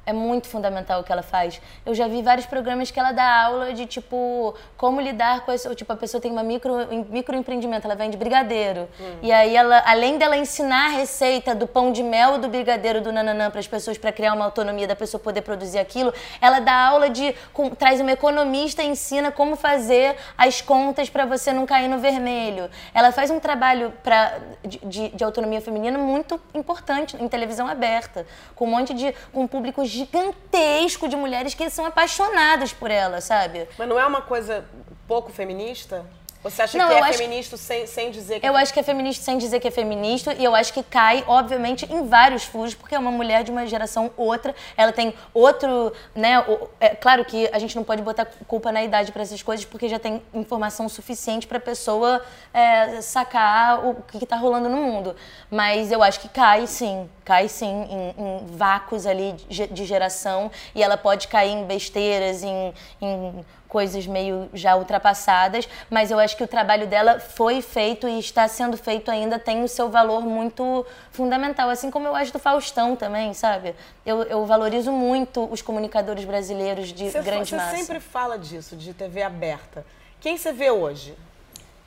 É 0.06 0.12
muito 0.12 0.48
fundamental 0.48 1.00
o 1.00 1.04
que 1.04 1.12
ela 1.12 1.22
faz. 1.22 1.60
Eu 1.84 1.94
já 1.94 2.08
vi 2.08 2.22
vários 2.22 2.46
programas 2.46 2.90
que 2.90 2.98
ela 2.98 3.12
dá 3.12 3.42
aula 3.44 3.72
de, 3.72 3.84
tipo, 3.86 4.54
como 4.76 5.00
lidar 5.00 5.44
com 5.44 5.52
isso. 5.52 5.72
Tipo, 5.74 5.92
a 5.92 5.96
pessoa 5.96 6.20
tem 6.20 6.32
uma 6.32 6.42
micro, 6.42 6.72
microempreendimento, 7.10 7.86
ela 7.86 7.94
vende 7.94 8.16
brigadeiro. 8.16 8.88
E 9.22 9.30
aí, 9.30 9.54
ela, 9.54 9.82
além 9.86 10.16
dela 10.18 10.36
ensinar 10.36 10.86
a 10.86 10.88
receita 10.88 11.54
do 11.54 11.66
pão 11.66 11.92
de 11.92 12.02
mel 12.02 12.38
do 12.38 12.48
brigadeiro 12.48 13.00
do 13.00 13.12
nananã 13.12 13.50
para 13.50 13.60
as 13.60 13.68
pessoas, 13.68 13.98
para 13.98 14.10
criar 14.10 14.32
uma 14.32 14.44
autonomia 14.46 14.86
da 14.88 14.96
pessoa 14.96 15.20
poder 15.22 15.42
produzir 15.42 15.78
aquilo, 15.78 16.12
ela 16.40 16.60
dá 16.60 16.72
aula 16.88 17.10
de. 17.10 17.34
com- 17.52 17.70
traz 17.70 18.00
uma 18.00 18.10
economista 18.10 18.82
e 18.82 18.86
ensina 18.88 19.30
como 19.30 19.54
fazer 19.54 20.16
as 20.36 20.60
contas 20.62 21.08
para 21.10 21.26
você 21.26 21.52
não 21.52 21.66
cair 21.66 21.88
no 21.88 21.98
vermelho. 21.98 22.70
Ela 22.94 23.12
faz 23.12 23.30
um 23.30 23.38
trabalho 23.38 23.92
pra, 24.02 24.38
de, 24.64 24.78
de- 24.78 25.08
de 25.10 25.22
autonomia 25.24 25.60
feminina 25.60 25.98
muito 25.98 26.40
importante 26.54 27.16
em 27.20 27.28
televisão 27.28 27.68
aberta, 27.68 28.26
com 28.56 28.64
um 28.64 28.70
monte 28.70 28.94
de. 28.94 29.14
com 29.32 29.42
um 29.42 29.46
público 29.46 29.84
gigantesco 29.90 31.08
de 31.08 31.16
mulheres 31.16 31.54
que 31.54 31.68
são 31.70 31.84
apaixonadas 31.86 32.72
por 32.72 32.90
ela, 32.90 33.20
sabe? 33.20 33.68
Mas 33.78 33.88
não 33.88 33.98
é 33.98 34.06
uma 34.06 34.22
coisa 34.22 34.64
pouco 35.06 35.30
feminista? 35.32 36.04
Você 36.42 36.62
acha 36.62 36.78
Não, 36.78 36.88
que 36.88 36.94
é 36.94 37.12
feminista 37.12 37.54
sem, 37.58 37.86
sem 37.86 38.10
dizer 38.10 38.40
que 38.40 38.48
Eu 38.48 38.56
acho 38.56 38.72
que 38.72 38.80
é 38.80 38.82
feminista 38.82 39.22
sem 39.22 39.36
dizer 39.36 39.60
que 39.60 39.68
é 39.68 39.70
feminista 39.70 40.32
e 40.32 40.42
eu 40.42 40.54
acho 40.54 40.72
que 40.72 40.82
cai, 40.82 41.22
obviamente, 41.26 41.84
em 41.92 42.06
vários 42.08 42.44
furos, 42.44 42.72
porque 42.74 42.94
é 42.94 42.98
uma 42.98 43.10
mulher 43.10 43.44
de 43.44 43.50
uma 43.50 43.66
geração 43.66 44.10
outra, 44.16 44.54
ela 44.74 44.90
tem 44.90 45.12
outro, 45.34 45.92
né? 46.14 46.38
o- 46.40 46.66
É 46.80 46.90
claro 46.94 47.26
que 47.26 47.46
a 47.52 47.58
gente 47.58 47.76
não 47.76 47.84
pode 47.84 48.00
botar 48.00 48.24
culpa 48.48 48.72
na 48.72 48.82
idade 48.82 49.12
para 49.12 49.20
essas 49.20 49.42
coisas, 49.42 49.66
porque 49.66 49.86
já 49.86 49.98
tem 49.98 50.22
informação 50.32 50.88
suficiente 50.88 51.46
para 51.46 51.58
a 51.58 51.60
pessoa 51.60 52.24
é, 52.54 53.02
sacar 53.02 53.84
o 53.86 53.96
que 54.10 54.24
está 54.24 54.36
rolando 54.36 54.70
no 54.70 54.78
mundo. 54.78 55.14
Mas 55.50 55.92
eu 55.92 56.02
acho 56.02 56.20
que 56.20 56.28
cai 56.30 56.66
sim, 56.66 57.06
cai 57.30 57.48
sim 57.48 57.86
em, 57.88 58.14
em 58.24 58.46
vácuos 58.56 59.06
ali 59.06 59.30
de, 59.48 59.68
de 59.68 59.84
geração 59.84 60.50
e 60.74 60.82
ela 60.82 60.96
pode 60.96 61.28
cair 61.28 61.52
em 61.52 61.64
besteiras, 61.64 62.42
em- 62.42 62.74
em 63.00 63.46
coisas 63.68 64.04
meio 64.04 64.48
já 64.52 64.74
ultrapassadas, 64.74 65.68
mas 65.88 66.10
eu 66.10 66.18
acho 66.18 66.36
que 66.36 66.42
o 66.42 66.48
trabalho 66.48 66.88
dela 66.88 67.20
foi 67.20 67.62
feito 67.62 68.08
e 68.08 68.18
está 68.18 68.48
sendo 68.48 68.76
feito 68.76 69.12
ainda, 69.12 69.38
tem 69.38 69.62
o 69.62 69.68
seu 69.68 69.88
valor 69.88 70.22
muito 70.22 70.84
fundamental, 71.12 71.70
assim 71.70 71.88
como 71.88 72.08
eu 72.08 72.16
acho 72.16 72.32
do 72.32 72.40
Faustão 72.40 72.96
também, 72.96 73.32
sabe? 73.32 73.76
Eu, 74.04 74.24
eu 74.24 74.44
valorizo 74.44 74.90
muito 74.90 75.44
os 75.52 75.62
comunicadores 75.62 76.24
brasileiros 76.24 76.88
de 76.92 77.12
Você, 77.12 77.22
grande 77.22 77.50
você 77.50 77.54
massa. 77.56 77.76
sempre 77.76 78.00
fala 78.00 78.36
disso, 78.36 78.74
de 78.74 78.92
TV 78.92 79.22
aberta. 79.22 79.86
Quem 80.20 80.36
você 80.36 80.50
vê 80.52 80.68
hoje? 80.72 81.14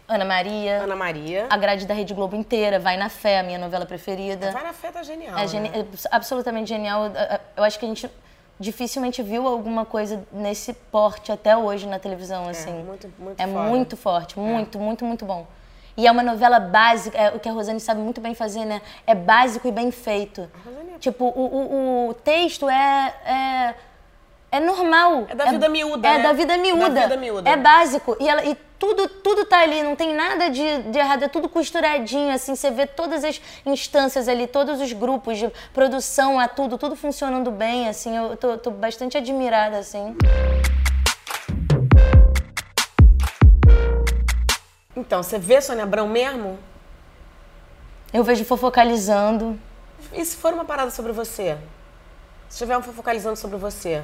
Ana 0.08 0.26
Maria, 0.26 0.84
Ana 0.84 0.96
Maria. 0.96 1.48
a 1.50 1.58
grade 1.58 1.86
da 1.88 1.94
Rede 1.94 2.14
Globo 2.14 2.36
inteira, 2.36 2.78
Vai 2.80 2.98
na 2.98 3.10
Fé, 3.10 3.40
a 3.40 3.44
minha 3.44 3.58
novela 3.58 3.86
preferida. 3.86 4.52
Vai 4.52 4.64
na 4.64 4.74
fé, 4.74 4.92
tá 4.92 5.02
genial. 5.02 5.38
É, 5.38 5.48
geni- 5.48 5.70
né? 5.70 5.80
é 5.80 6.08
absolutamente 6.12 6.68
genial. 6.70 7.06
É, 7.06 7.36
é, 7.36 7.42
Eu 7.56 7.64
acho 7.64 7.80
que 7.80 7.86
a 7.86 7.88
gente 7.88 8.10
dificilmente 8.60 9.24
viu 9.24 9.48
alguma 9.48 9.86
coisa 9.86 10.24
nesse 10.32 10.74
porte 10.74 11.32
até 11.32 11.56
hoje 11.56 11.88
na 11.88 12.00
televisão, 12.00 12.48
assim. 12.50 12.72
muito- 12.84 13.12
muito 13.18 13.40
É 13.40 13.48
foda. 13.48 13.60
muito 13.70 13.98
forte, 13.98 14.38
muito, 14.40 14.78
muito, 14.78 15.06
muito 15.06 15.26
bom. 15.26 15.48
E 15.96 16.06
é 16.08 16.12
uma 16.12 16.24
novela 16.24 16.60
básica, 16.60 17.18
é 17.18 17.30
o 17.30 17.40
que 17.40 17.48
a 17.48 17.52
Rosane 17.52 17.80
sabe 17.80 18.02
muito 18.02 18.20
bem 18.20 18.34
fazer, 18.34 18.66
né? 18.66 18.82
É 19.08 19.16
básico 19.16 19.68
e 19.68 19.72
bem 19.72 19.90
feito. 19.92 20.50
Rosane 20.66 20.94
é- 20.96 21.00
Tipo, 21.00 21.26
o, 21.26 21.46
o, 21.46 22.10
o 22.10 22.14
texto 22.14 22.70
é, 22.70 23.14
é, 23.26 23.76
É 24.52 24.60
normal. 24.60 25.26
É 25.30 25.34
da 25.36 25.46
vida 25.46 25.68
miúda, 25.68 26.08
É 26.08 26.18
né? 26.18 26.24
da 26.24 26.34
vida 26.34 26.58
miúda. 26.58 26.90
Da 26.92 27.02
vida 27.04 27.18
miúda. 27.18 27.50
É 27.50 27.56
básico. 27.58 28.16
E, 28.20 28.30
ela, 28.30 28.44
e 28.46 28.56
tudo, 28.84 29.08
tudo 29.08 29.46
tá 29.46 29.60
ali, 29.60 29.82
não 29.82 29.96
tem 29.96 30.14
nada 30.14 30.50
de, 30.50 30.84
de 30.92 31.00
errado, 31.00 31.24
é 31.24 31.30
tudo 31.30 31.48
costuradinho, 31.48 32.34
assim, 32.34 32.54
você 32.54 32.70
vê 32.70 32.86
todas 32.86 33.24
as 33.24 33.40
instâncias 33.66 34.28
ali, 34.28 34.46
todos 34.46 34.82
os 34.82 34.92
grupos 34.92 35.38
de 35.38 35.50
produção, 35.74 36.38
a 36.38 36.50
tudo, 36.50 36.78
tudo 36.78 36.94
funcionando 36.94 37.50
bem, 37.50 37.88
assim, 37.88 38.18
eu 38.18 38.36
tô, 38.36 38.58
tô 38.58 38.72
bastante 38.72 39.18
admirada, 39.18 39.78
assim. 39.78 40.18
Então, 44.98 45.24
você 45.24 45.40
vê 45.40 45.62
Sônia 45.62 45.84
Abrão 45.84 46.10
mesmo? 46.10 46.60
Eu 48.14 48.22
vejo 48.22 48.44
fofocalizando. 48.44 49.58
E 50.12 50.26
se 50.26 50.36
for 50.36 50.54
uma 50.54 50.66
parada 50.66 50.92
sobre 50.92 51.14
você? 51.14 51.58
Se 52.50 52.58
tiver 52.58 52.78
um 52.78 52.82
focalizando 52.82 53.38
sobre 53.38 53.58
você? 53.58 54.04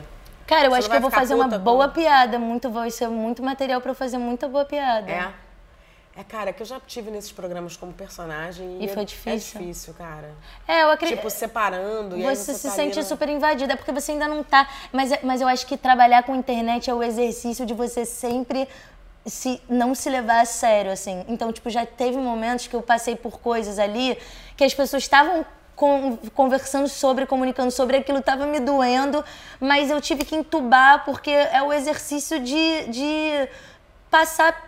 Cara, 0.49 0.65
eu 0.65 0.71
Você 0.71 0.77
acho 0.79 0.89
que 0.89 0.95
eu 0.95 1.01
vou 1.01 1.11
fazer 1.11 1.35
uma 1.35 1.47
com- 1.47 1.59
boa 1.59 1.87
piada, 1.89 2.39
muito, 2.39 2.71
vai 2.71 2.89
ser 2.89 3.07
muito 3.07 3.43
material 3.43 3.79
pra 3.81 3.91
eu 3.91 3.95
fazer 3.95 4.17
muita 4.17 4.47
boa 4.47 4.65
piada. 4.65 5.11
É? 5.11 5.31
É, 6.17 6.23
cara, 6.23 6.51
que 6.51 6.63
eu 6.63 6.65
já 6.65 6.79
tive 6.79 7.11
nesses 7.11 7.31
programas 7.31 7.77
como 7.77 7.93
personagem. 7.93 8.83
E 8.83 8.87
foi 8.87 9.03
é- 9.03 9.05
difícil? 9.05 9.59
É 9.61 9.63
difícil, 9.63 9.93
cara. 9.93 10.31
É, 10.67 10.81
eu 10.81 10.89
acredito. 10.89 11.17
Tipo, 11.17 11.29
separando. 11.29 12.17
e 12.17 12.25
aí 12.25 12.35
Você 12.35 12.55
se 12.55 12.67
tá 12.67 12.73
sente 12.73 13.01
super 13.03 13.29
invadida, 13.29 13.77
porque 13.77 13.91
você 13.91 14.13
ainda 14.13 14.27
não 14.27 14.43
tá. 14.43 14.67
Mas, 14.91 15.11
é- 15.11 15.19
mas 15.21 15.39
eu 15.39 15.47
acho 15.47 15.67
que 15.67 15.77
trabalhar 15.77 16.23
com 16.23 16.35
internet 16.35 16.89
é 16.89 16.93
o 16.95 17.03
exercício 17.03 17.63
de 17.63 17.75
você 17.75 18.03
sempre 18.03 18.67
se 19.27 19.61
não 19.69 19.93
se 19.93 20.09
levar 20.09 20.41
a 20.41 20.45
sério, 20.45 20.91
assim. 20.91 21.23
Então, 21.27 21.53
tipo, 21.53 21.69
já 21.69 21.85
teve 21.85 22.17
momentos 22.17 22.65
que 22.65 22.75
eu 22.75 22.81
passei 22.81 23.15
por 23.15 23.39
coisas 23.39 23.77
ali 23.77 24.17
que 24.57 24.63
as 24.63 24.73
pessoas 24.73 25.03
estavam 25.03 25.45
conversando 26.35 26.87
sobre, 26.89 27.25
comunicando 27.25 27.71
sobre 27.71 27.97
aquilo, 27.97 28.19
estava 28.19 28.45
me 28.45 28.59
doendo, 28.59 29.23
mas 29.59 29.89
eu 29.89 30.01
tive 30.01 30.25
que 30.25 30.35
entubar 30.35 31.05
porque 31.05 31.31
é 31.31 31.61
o 31.63 31.71
exercício 31.71 32.39
de, 32.39 32.87
de 32.87 33.47
passar 34.11 34.67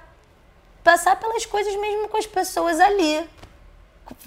passar 0.84 1.16
pelas 1.20 1.46
coisas 1.46 1.76
mesmo 1.76 2.08
com 2.10 2.18
as 2.18 2.26
pessoas 2.26 2.80
ali. 2.80 3.24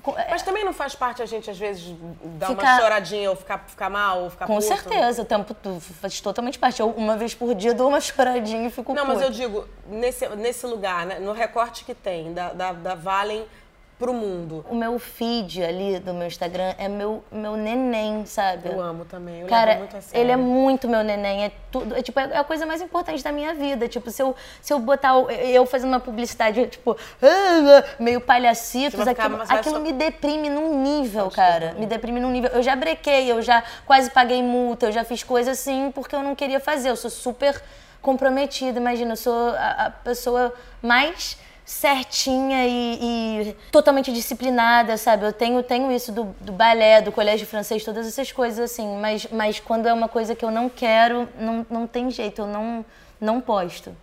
Com- 0.03 0.15
Mas 0.31 0.41
também 0.43 0.65
não 0.65 0.73
faz 0.73 0.95
parte 0.95 1.21
a 1.21 1.27
gente, 1.27 1.51
às 1.51 1.59
vezes, 1.59 1.95
dar 2.39 2.51
uma 2.51 2.57
Ficar- 2.57 2.81
choradinha 2.81 3.29
ou 3.29 3.37
ficar, 3.37 3.59
ficar 3.67 3.91
mal 3.91 4.23
ou 4.23 4.31
ficar 4.31 4.47
Com 4.47 4.55
puto? 4.55 4.67
certeza, 4.67 5.21
o 5.23 5.25
tempo 5.27 5.55
faz 6.01 6.21
totalmente 6.21 6.59
parte. 6.59 6.81
Eu, 6.81 6.89
uma 6.91 7.17
vez 7.17 7.35
por 7.35 7.55
dia, 7.55 7.75
dou 7.75 7.89
uma 7.89 8.01
choradinha 8.01 8.69
e 8.69 8.71
fico 8.71 8.95
Não, 8.95 9.05
mas 9.05 9.15
puta. 9.17 9.27
eu 9.27 9.31
digo, 9.31 9.69
nesse, 9.89 10.27
nesse 10.37 10.65
lugar, 10.67 11.05
né, 11.05 11.19
no 11.19 11.33
recorte 11.33 11.85
que 11.85 11.93
tem, 11.95 12.33
da, 12.33 12.53
da, 12.55 12.73
da 12.73 12.95
Valen 12.95 13.45
pro 13.99 14.13
mundo. 14.13 14.67
O 14.69 14.75
meu 14.75 14.99
feed 14.99 15.63
ali 15.63 16.01
do 16.01 16.13
meu 16.13 16.27
Instagram 16.27 16.75
é 16.79 16.89
meu, 16.89 17.23
meu 17.31 17.57
neném, 17.57 18.27
sabe? 18.27 18.69
Eu 18.69 18.81
amo 18.81 19.05
também, 19.05 19.43
eu 19.43 19.47
Cara, 19.47 19.77
muito 19.77 19.97
a 19.97 20.01
sério. 20.01 20.21
ele 20.21 20.33
é 20.33 20.37
muito 20.37 20.89
meu 20.89 21.05
neném, 21.05 21.45
é 21.45 21.53
tudo, 21.71 21.97
é, 21.97 22.03
tipo, 22.03 22.19
é 22.19 22.37
a 22.37 22.43
coisa 22.43 22.67
mais 22.67 22.83
importante 22.83 23.23
da 23.23 23.31
minha 23.31 23.55
vida. 23.55 23.87
Tipo, 23.87 24.11
se 24.11 24.21
eu, 24.21 24.35
se 24.61 24.73
eu 24.73 24.79
botar 24.81 25.15
eu 25.15 25.65
fazendo 25.65 25.91
uma 25.91 26.01
publicidade, 26.01 26.67
tipo, 26.67 26.97
meio 27.99 28.21
palhacitos, 28.21 28.99
Você 28.99 29.05
vai 29.05 29.15
ficar- 29.15 29.27
aquilo, 29.27 29.43
aquilo 29.59 29.75
só- 29.77 29.81
me 29.81 29.93
deprime 29.93 30.51
num 30.51 30.83
nível, 30.83 31.31
cara. 31.31 31.75
Me 31.79 31.87
deprime 31.87 32.19
num 32.21 32.31
nível. 32.31 32.51
Eu 32.51 32.63
já 32.63 32.75
brequei, 32.75 33.31
eu 33.31 33.41
já 33.43 33.63
quase 33.87 34.11
paguei 34.11 34.43
multa, 34.43 34.87
eu 34.87 34.93
já 34.93 35.05
fiz 35.05 35.23
coisa 35.23 35.53
assim 35.53 35.91
porque 35.95 36.15
eu 36.17 36.23
não 36.23 36.35
queria 36.35 36.59
fazer. 36.59 36.91
Eu 36.91 36.97
sou 36.97 37.11
super 37.11 37.63
comprometida, 38.03 38.79
imagina, 38.79 39.13
eu 39.13 39.17
sou 39.17 39.51
a, 39.51 39.87
a 39.87 39.91
pessoa 39.91 40.53
mais 40.83 41.39
certinha 41.65 42.67
e, 42.67 43.49
e 43.49 43.57
totalmente 43.73 44.13
disciplinada, 44.13 44.97
sabe? 44.99 45.25
Eu 45.25 45.33
tenho, 45.33 45.63
tenho 45.63 45.91
isso 45.91 46.13
do, 46.13 46.25
do 46.41 46.53
balé, 46.53 47.01
do 47.01 47.11
colégio 47.11 47.47
francês, 47.47 47.83
todas 47.83 48.07
essas 48.07 48.31
coisas 48.31 48.71
assim, 48.71 48.97
mas, 48.99 49.27
mas 49.33 49.61
quando 49.61 49.87
é 49.87 49.93
uma 49.93 50.09
coisa 50.09 50.35
que 50.35 50.45
eu 50.45 50.51
não 50.51 50.69
quero, 50.69 51.29
não, 51.39 51.67
não 51.71 51.87
tem 51.87 52.11
jeito, 52.11 52.43
eu 52.43 52.47
não, 52.47 52.85
não 53.21 53.41
posto. 53.41 53.97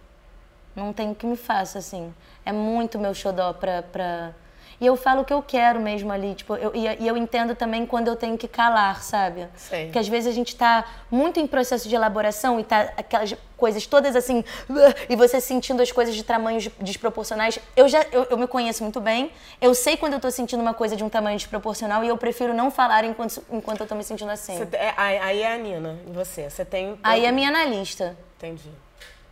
Não 0.75 0.93
tem 0.93 1.11
o 1.11 1.15
que 1.15 1.25
me 1.25 1.35
faça, 1.35 1.77
assim. 1.79 2.13
É 2.45 2.51
muito 2.51 2.97
meu 2.97 3.13
xodó 3.13 3.53
pra, 3.53 3.83
pra... 3.83 4.33
E 4.81 4.85
eu 4.87 4.95
falo 4.95 5.21
o 5.21 5.25
que 5.25 5.31
eu 5.31 5.43
quero 5.43 5.79
mesmo 5.79 6.11
ali, 6.11 6.33
tipo, 6.33 6.55
eu, 6.55 6.71
e, 6.73 6.87
e 7.03 7.07
eu 7.07 7.15
entendo 7.15 7.53
também 7.55 7.85
quando 7.85 8.07
eu 8.07 8.15
tenho 8.15 8.35
que 8.35 8.47
calar, 8.47 9.03
sabe? 9.03 9.47
Sei. 9.55 9.85
Porque 9.85 9.99
às 9.99 10.07
vezes 10.07 10.27
a 10.27 10.33
gente 10.33 10.55
tá 10.55 10.83
muito 11.11 11.39
em 11.39 11.45
processo 11.45 11.87
de 11.87 11.93
elaboração 11.93 12.59
e 12.59 12.63
tá 12.63 12.91
aquelas 12.97 13.35
coisas 13.55 13.85
todas 13.85 14.15
assim, 14.15 14.43
e 15.07 15.15
você 15.15 15.39
sentindo 15.39 15.83
as 15.83 15.91
coisas 15.91 16.15
de 16.15 16.23
tamanhos 16.23 16.67
desproporcionais. 16.79 17.59
Eu 17.75 17.87
já, 17.87 18.03
eu, 18.11 18.25
eu 18.31 18.37
me 18.39 18.47
conheço 18.47 18.81
muito 18.81 18.99
bem, 18.99 19.31
eu 19.61 19.75
sei 19.75 19.95
quando 19.95 20.13
eu 20.13 20.19
tô 20.19 20.31
sentindo 20.31 20.61
uma 20.61 20.73
coisa 20.73 20.95
de 20.95 21.03
um 21.03 21.09
tamanho 21.09 21.37
desproporcional 21.37 22.03
e 22.03 22.07
eu 22.07 22.17
prefiro 22.17 22.51
não 22.51 22.71
falar 22.71 23.03
enquanto, 23.05 23.43
enquanto 23.51 23.81
eu 23.81 23.87
tô 23.87 23.93
me 23.93 24.03
sentindo 24.03 24.31
assim. 24.31 24.65
Te- 24.65 24.75
é, 24.77 24.95
aí, 24.97 25.43
é 25.43 25.53
a 25.53 25.57
Nina, 25.59 25.99
e 26.07 26.11
você? 26.11 26.49
Você 26.49 26.65
tem... 26.65 26.97
Aí 27.03 27.23
é 27.23 27.31
minha 27.31 27.49
analista. 27.49 28.17
Entendi. 28.39 28.71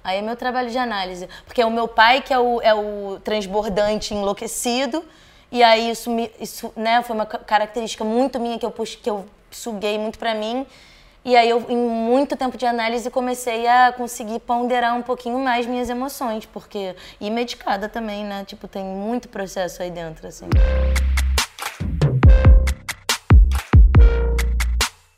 Aí 0.04 0.20
é 0.20 0.22
meu 0.22 0.36
trabalho 0.36 0.70
de 0.70 0.78
análise. 0.78 1.28
Porque 1.46 1.60
é 1.60 1.66
o 1.66 1.72
meu 1.72 1.88
pai 1.88 2.22
que 2.22 2.32
é 2.32 2.38
o, 2.40 2.62
é 2.62 2.74
o 2.74 3.20
transbordante 3.24 4.14
enlouquecido. 4.14 5.04
E 5.52 5.64
aí 5.64 5.90
isso, 5.90 6.12
me, 6.12 6.32
isso 6.40 6.72
né, 6.76 7.02
foi 7.02 7.16
uma 7.16 7.26
ca- 7.26 7.40
característica 7.40 8.04
muito 8.04 8.40
minha 8.40 8.60
que 8.60 8.66
eu, 8.66 8.70
pux, 8.72 8.96
que 8.96 9.10
eu 9.10 9.26
suguei 9.50 9.98
muito 9.98 10.20
pra 10.20 10.36
mim. 10.36 10.66
E 11.26 11.36
aí 11.36 11.50
eu, 11.50 11.66
em 11.68 11.76
muito 11.76 12.38
tempo 12.38 12.56
de 12.56 12.66
análise, 12.66 13.10
comecei 13.10 13.68
a 13.68 13.92
conseguir 13.92 14.40
ponderar 14.40 14.96
um 14.96 15.02
pouquinho 15.02 15.40
mais 15.40 15.66
minhas 15.66 15.90
emoções. 15.90 16.46
Porque... 16.46 16.96
E 17.20 17.30
medicada 17.30 17.90
também, 17.90 18.24
né? 18.24 18.46
Tipo, 18.46 18.68
tem 18.68 18.84
muito 18.84 19.28
processo 19.28 19.82
aí 19.82 19.90
dentro, 19.90 20.28
assim. 20.28 20.48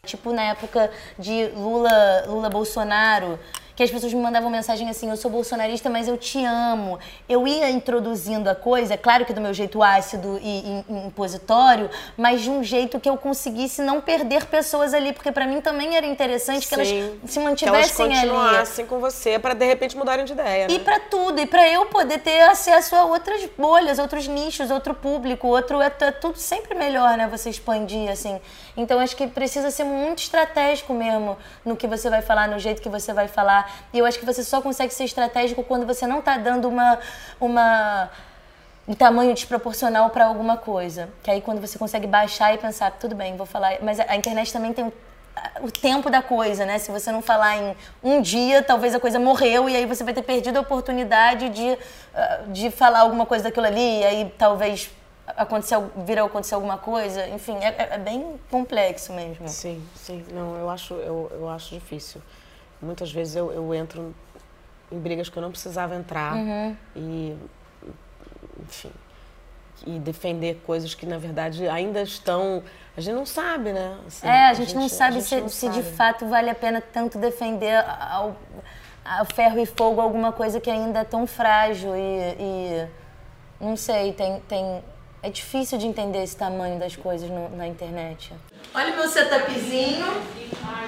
Tipo, 0.06 0.34
na 0.34 0.44
época 0.44 0.90
de 1.20 1.48
Lula, 1.56 2.26
Lula 2.28 2.50
Bolsonaro, 2.50 3.38
que 3.76 3.84
as 3.84 3.92
pessoas 3.92 4.14
me 4.14 4.22
mandavam 4.22 4.50
mensagem 4.50 4.90
assim: 4.90 5.10
eu 5.10 5.18
sou 5.18 5.30
bolsonarista, 5.32 5.90
mas 5.90 6.08
eu 6.08 6.18
te 6.18 6.44
amo. 6.44 7.00
Eu 7.28 7.48
ia 7.48 7.70
introduzindo 7.70 8.50
a 8.50 8.56
coisa, 8.56 8.98
claro 8.98 9.26
que 9.26 9.34
do 9.34 9.42
meu 9.42 9.54
jeito 9.54 9.82
ácido 9.82 10.40
e, 10.42 10.84
e 10.90 11.08
impositório, 11.08 11.90
mas 12.18 12.42
de 12.42 12.50
um 12.50 12.64
jeito 12.64 13.00
que 13.00 13.10
eu 13.10 13.18
conseguisse 13.18 13.82
não 13.82 14.02
perder 14.02 14.46
pessoas 14.46 14.94
ali, 14.94 15.14
porque 15.14 15.32
pra 15.32 15.46
mim 15.46 15.62
também 15.62 15.96
era 15.96 16.06
interessante 16.06 16.68
que 16.68 16.74
elas 16.74 16.88
Sim. 16.88 17.20
se 17.26 17.34
Que 17.34 17.40
elas 17.40 17.50
mantivessem 17.50 18.06
ali. 18.18 18.30
continuassem 18.30 18.86
com 18.86 19.00
você 19.00 19.40
pra, 19.40 19.54
de 19.54 19.66
repente, 19.66 19.98
mudarem 19.98 20.26
de 20.26 20.34
ideia, 20.34 20.68
né? 20.68 20.74
E 20.74 20.80
pra 20.80 21.00
tudo, 21.00 21.40
e 21.40 21.46
pra 21.46 21.68
eu 21.70 21.86
poder 21.86 22.20
ter 22.20 22.42
acesso 22.42 22.96
a 22.96 23.06
outras 23.06 23.48
bolhas, 23.58 24.00
outros 24.00 24.28
nichos, 24.28 24.72
outro 24.72 24.94
público, 24.94 25.48
outro. 25.48 25.82
É, 25.82 25.92
é 26.02 26.12
tudo 26.12 26.38
sempre 26.38 26.76
melhor, 26.76 27.18
né? 27.18 27.28
Você 27.28 27.50
expandir, 27.50 28.10
assim. 28.10 28.40
Então 28.76 29.00
acho 29.00 29.16
que 29.16 29.28
precisa 29.28 29.70
ser 29.72 29.84
muito 29.84 30.20
estratégico 30.20 30.94
mesmo 30.94 31.38
no 31.66 31.76
que 31.76 31.88
você 31.88 32.10
vai 32.10 32.22
falar, 32.22 32.48
no 32.48 32.60
jeito 32.60 32.82
que 32.82 32.90
você 32.90 33.14
vai 33.14 33.28
falar. 33.28 33.72
E 33.94 34.00
eu 34.00 34.06
acho 34.06 34.20
que 34.20 34.26
você 34.26 34.44
só 34.44 34.62
consegue 34.62 34.94
ser 34.94 35.04
estratégico 35.04 35.64
quando 35.64 35.86
você 35.86 36.08
não 36.08 36.22
tá 36.22 36.38
dando 36.38 36.68
uma. 36.68 37.00
uma 37.40 38.10
um 38.88 38.96
tamanho 38.96 39.34
desproporcional 39.34 40.10
pra 40.10 40.26
alguma 40.26 40.58
coisa. 40.58 41.08
Que 41.22 41.30
aí 41.30 41.40
quando 41.40 41.62
você 41.62 41.78
consegue 41.78 42.08
baixar 42.08 42.54
e 42.54 42.58
pensar, 42.58 42.92
tudo 42.92 43.16
bem, 43.16 43.38
vou 43.38 43.46
falar. 43.46 43.78
Mas 43.82 44.00
a 44.00 44.16
internet 44.16 44.52
também 44.52 44.74
tem 44.74 44.92
o 45.62 45.72
tempo 45.72 46.10
da 46.10 46.22
coisa, 46.22 46.66
né? 46.66 46.78
Se 46.78 46.92
você 46.92 47.12
não 47.12 47.22
falar 47.22 47.58
em 47.58 47.76
um 48.04 48.22
dia, 48.22 48.62
talvez 48.62 48.94
a 48.94 49.00
coisa 49.00 49.20
morreu 49.20 49.70
e 49.70 49.76
aí 49.76 49.86
você 49.86 50.04
vai 50.04 50.14
ter 50.14 50.22
perdido 50.22 50.58
a 50.58 50.62
oportunidade 50.62 51.50
de, 51.50 51.78
ah, 52.14 52.42
de 52.48 52.70
falar 52.72 53.00
alguma 53.00 53.26
coisa 53.26 53.46
daquilo 53.46 53.66
ali, 53.66 54.00
e 54.00 54.04
aí 54.04 54.34
talvez 54.38 54.90
acontecer, 55.38 55.78
vir 56.06 56.20
a 56.20 56.24
acontecer 56.26 56.56
alguma 56.56 56.78
coisa. 56.78 57.28
Enfim, 57.30 57.56
é, 57.58 57.68
é- 57.70 57.90
é 57.94 57.98
bem 57.98 58.40
complexo 58.50 59.14
mesmo. 59.14 59.48
Sim, 59.48 59.84
sim. 59.96 60.26
Não, 60.32 60.56
eu 60.58 60.70
acho, 60.70 60.94
eu, 60.96 61.32
eu 61.34 61.50
acho 61.50 61.74
difícil. 61.74 62.22
Muitas 62.82 63.12
vezes 63.12 63.36
eu, 63.36 63.52
eu 63.52 63.74
entro 63.74 64.14
em 64.92 65.00
brigas 65.00 65.30
que 65.30 65.38
eu 65.38 65.42
não 65.42 65.52
precisava 65.52 65.96
entrar 65.96 66.36
Uhum. 66.36 66.76
e, 66.96 67.38
enfim, 68.62 68.92
e 69.86 69.98
defender 70.00 70.62
coisas 70.66 70.94
que 70.94 71.06
na 71.06 71.18
verdade 71.18 71.68
ainda 71.68 72.02
estão. 72.02 72.62
A 72.96 73.02
gente 73.02 73.16
não 73.16 73.26
sabe, 73.26 73.72
né? 73.72 73.98
Assim, 74.06 74.28
É, 74.28 74.48
a 74.50 74.54
gente 74.54 74.76
não 74.76 74.90
sabe 74.90 75.14
gente 75.16 75.26
se, 75.26 75.42
não 75.42 75.50
se 75.50 75.70
de 75.70 75.82
sabe. 75.84 75.96
fato 75.96 76.26
vale 76.28 76.50
a 76.50 76.56
pena 76.56 76.82
tanto 76.82 77.18
defender 77.18 77.84
ao, 78.12 78.36
ao 79.06 79.26
ferro 79.34 79.60
e 79.60 79.66
fogo 79.66 80.02
alguma 80.02 80.32
coisa 80.32 80.60
que 80.60 80.70
ainda 80.70 81.00
é 81.00 81.04
tão 81.04 81.26
frágil 81.26 81.96
e, 81.96 82.36
e 82.40 82.88
não 83.62 83.76
sei, 83.78 84.12
tem, 84.14 84.40
tem, 84.42 84.84
é 85.24 85.30
difícil 85.30 85.78
de 85.78 85.86
entender 85.88 86.24
esse 86.24 86.36
tamanho 86.36 86.80
das 86.80 86.96
coisas 86.96 87.30
no- 87.30 87.50
na 87.56 87.68
internet. 87.68 88.34
Olha 88.74 88.94
o 88.94 88.96
meu 88.98 89.08
setupzinho 89.08 90.06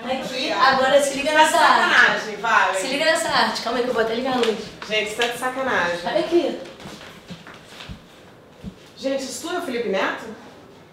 aqui, 0.06 0.52
agora 0.52 1.02
se 1.02 1.16
liga 1.16 1.32
nessa 1.34 1.58
arte. 1.60 2.36
vale. 2.38 2.78
Se 2.78 2.88
liga 2.88 3.06
nessa 3.06 3.30
arte, 3.30 3.62
calma 3.62 3.78
aí 3.80 3.84
que 3.84 3.90
eu 3.90 3.94
vou 3.94 4.04
até 4.04 4.16
ligar 4.16 4.34
a 4.34 4.38
luz. 4.38 4.58
Gente, 4.88 5.08
isso 5.10 5.16
tá 5.22 5.28
de 5.28 5.38
sacanagem. 5.38 6.00
Olha 6.06 6.20
aqui. 6.20 6.60
Gente, 8.98 9.24
isso 9.24 9.42
tudo 9.48 9.58
é 9.58 9.60
o 9.60 9.64
Felipe 9.64 9.90
Neto? 9.90 10.26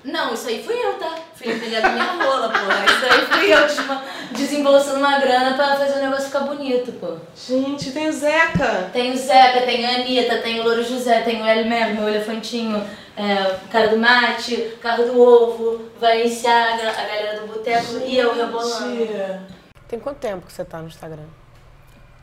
Não, 0.02 0.34
isso 0.34 0.48
aí 0.48 0.62
fui 0.64 0.74
eu, 0.74 0.94
tá? 0.98 1.14
Felipe, 1.40 1.64
ele 1.64 1.74
é 1.74 1.80
da 1.80 1.88
minha 1.88 2.04
rola, 2.04 2.50
porra. 2.50 2.84
Isso 2.84 3.04
aí 3.06 3.24
fui 3.26 3.54
eu 3.54 3.62
desma- 3.66 4.02
desembolsando 4.32 4.98
uma 4.98 5.18
grana 5.18 5.54
pra 5.56 5.74
fazer 5.76 5.98
o 5.98 6.02
negócio 6.02 6.26
ficar 6.26 6.40
bonito, 6.40 6.92
pô. 7.00 7.16
Gente, 7.34 7.92
tem 7.92 8.08
o 8.08 8.12
Zeca. 8.12 8.90
Tem 8.92 9.10
o 9.12 9.16
Zeca, 9.16 9.62
tem 9.62 9.86
a 9.86 9.94
Anitta, 9.96 10.36
tem 10.42 10.60
o 10.60 10.64
Louro 10.64 10.82
José, 10.82 11.22
tem 11.22 11.40
o 11.42 11.46
Elmer, 11.46 11.94
meu 11.94 12.06
elefantinho, 12.08 12.86
é, 13.16 13.56
cara 13.72 13.88
do 13.88 13.96
mate, 13.96 14.76
carro 14.82 15.04
do 15.04 15.18
ovo, 15.18 15.90
Valenciaga, 15.98 16.90
a 16.90 17.02
galera 17.06 17.40
do 17.40 17.46
boteco 17.46 17.96
e 18.04 18.18
eu 18.18 18.34
rebolando. 18.34 19.46
Tem 19.88 19.98
quanto 19.98 20.18
tempo 20.18 20.46
que 20.46 20.52
você 20.52 20.64
tá 20.64 20.78
no 20.78 20.88
Instagram? 20.88 21.24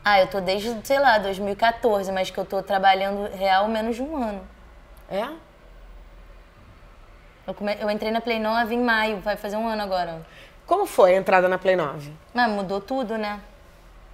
Ah, 0.04 0.20
eu 0.20 0.28
tô 0.28 0.40
desde, 0.40 0.74
sei 0.84 1.00
lá, 1.00 1.18
2014, 1.18 2.12
mas 2.12 2.30
que 2.30 2.38
eu 2.38 2.44
tô 2.44 2.62
trabalhando 2.62 3.28
real 3.36 3.66
menos 3.66 3.96
de 3.96 4.02
um 4.02 4.16
ano. 4.16 4.40
É? 5.10 5.26
Eu, 7.48 7.54
come... 7.54 7.74
eu 7.80 7.90
entrei 7.90 8.10
na 8.10 8.20
Play 8.20 8.38
9 8.38 8.74
em 8.74 8.82
maio, 8.82 9.20
vai 9.20 9.34
fazer 9.34 9.56
um 9.56 9.66
ano 9.66 9.80
agora. 9.80 10.20
Como 10.66 10.84
foi 10.84 11.14
a 11.14 11.16
entrada 11.16 11.48
na 11.48 11.56
Play 11.56 11.76
9? 11.76 12.12
Mas 12.34 12.50
mudou 12.50 12.78
tudo, 12.78 13.16
né? 13.16 13.40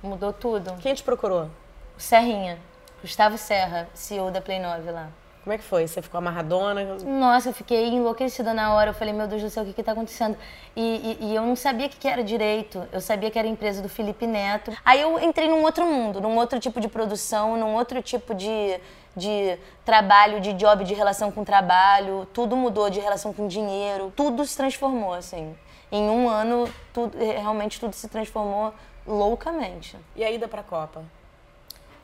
Mudou 0.01 0.33
tudo. 0.33 0.77
Quem 0.77 0.95
te 0.95 1.03
procurou? 1.03 1.51
O 1.97 2.01
Serrinha, 2.01 2.61
Gustavo 3.03 3.37
Serra, 3.37 3.89
CEO 3.93 4.31
da 4.31 4.41
Play 4.41 4.61
9 4.61 4.89
lá. 4.89 5.09
Como 5.45 5.53
é 5.53 5.59
que 5.59 5.65
foi? 5.65 5.87
Você 5.87 6.01
ficou 6.01 6.17
amarradona? 6.17 6.97
Nossa, 7.05 7.51
eu 7.51 7.53
fiquei 7.53 7.89
enlouquecida 7.89 8.55
na 8.55 8.73
hora. 8.73 8.91
Eu 8.91 8.95
falei, 8.95 9.13
meu 9.13 9.29
Deus 9.29 9.43
do 9.43 9.51
céu, 9.51 9.63
o 9.63 9.75
que 9.75 9.79
está 9.79 9.93
acontecendo? 9.93 10.39
E, 10.75 10.81
e, 11.21 11.27
e, 11.27 11.35
eu 11.35 11.43
não 11.43 11.55
sabia 11.55 11.87
o 11.87 11.91
que, 11.91 11.99
que 11.99 12.09
era 12.09 12.25
direito. 12.25 12.83
Eu 12.91 12.99
sabia 12.99 13.31
que 13.31 13.39
era 13.39 13.47
a 13.47 13.51
empresa 13.51 13.83
do 13.83 13.89
Felipe 13.91 14.27
Neto. 14.27 14.73
Aí 14.83 15.03
eu 15.03 15.23
entrei 15.23 15.47
num 15.47 15.63
outro 15.63 15.85
mundo, 15.85 16.19
num 16.19 16.39
outro 16.39 16.59
tipo 16.59 16.81
de 16.81 16.89
produção, 16.89 17.59
num 17.59 17.75
outro 17.75 18.01
tipo 18.01 18.35
de, 18.35 18.81
de 19.15 19.59
trabalho, 19.85 20.41
de 20.41 20.55
job, 20.55 20.83
de 20.83 20.95
relação 20.95 21.31
com 21.31 21.45
trabalho. 21.45 22.27
Tudo 22.33 22.57
mudou 22.57 22.89
de 22.89 22.99
relação 22.99 23.31
com 23.35 23.47
dinheiro. 23.47 24.11
Tudo 24.17 24.47
se 24.47 24.57
transformou, 24.57 25.13
assim. 25.13 25.55
Em 25.93 26.09
um 26.09 26.27
ano, 26.27 26.67
tudo, 26.91 27.19
realmente 27.19 27.79
tudo 27.79 27.93
se 27.93 28.09
transformou 28.09 28.73
loucamente. 29.07 29.95
E 30.17 30.25
a 30.25 30.31
ida 30.31 30.49
para 30.49 30.63
a 30.63 30.65
Copa? 30.65 31.05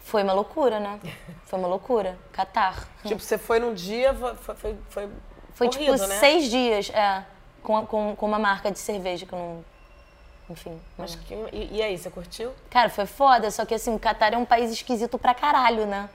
Foi 0.00 0.22
uma 0.22 0.32
loucura, 0.32 0.80
né? 0.80 0.98
Foi 1.46 1.58
uma 1.58 1.68
loucura. 1.68 2.18
Catar. 2.32 2.88
Tipo, 3.04 3.20
você 3.20 3.36
foi 3.36 3.58
num 3.58 3.74
dia, 3.74 4.14
foi. 4.14 4.34
Foi, 4.54 4.54
foi, 4.88 5.08
foi 5.52 5.68
corrido, 5.68 5.94
tipo 5.94 6.06
né? 6.06 6.18
seis 6.20 6.48
dias, 6.48 6.90
é. 6.90 7.24
Com, 7.62 7.84
com, 7.86 8.14
com 8.16 8.26
uma 8.26 8.38
marca 8.38 8.70
de 8.70 8.78
cerveja 8.78 9.26
que 9.26 9.32
eu 9.32 9.38
não. 9.38 9.64
Enfim. 10.48 10.80
Mas 10.96 11.16
que, 11.16 11.34
e, 11.52 11.76
e 11.76 11.82
aí, 11.82 11.98
você 11.98 12.08
curtiu? 12.08 12.52
Cara, 12.70 12.88
foi 12.88 13.06
foda, 13.06 13.50
só 13.50 13.64
que 13.64 13.74
assim, 13.74 13.94
o 13.94 13.98
Catar 13.98 14.32
é 14.32 14.36
um 14.36 14.44
país 14.44 14.70
esquisito 14.70 15.18
pra 15.18 15.34
caralho, 15.34 15.86
né? 15.86 16.08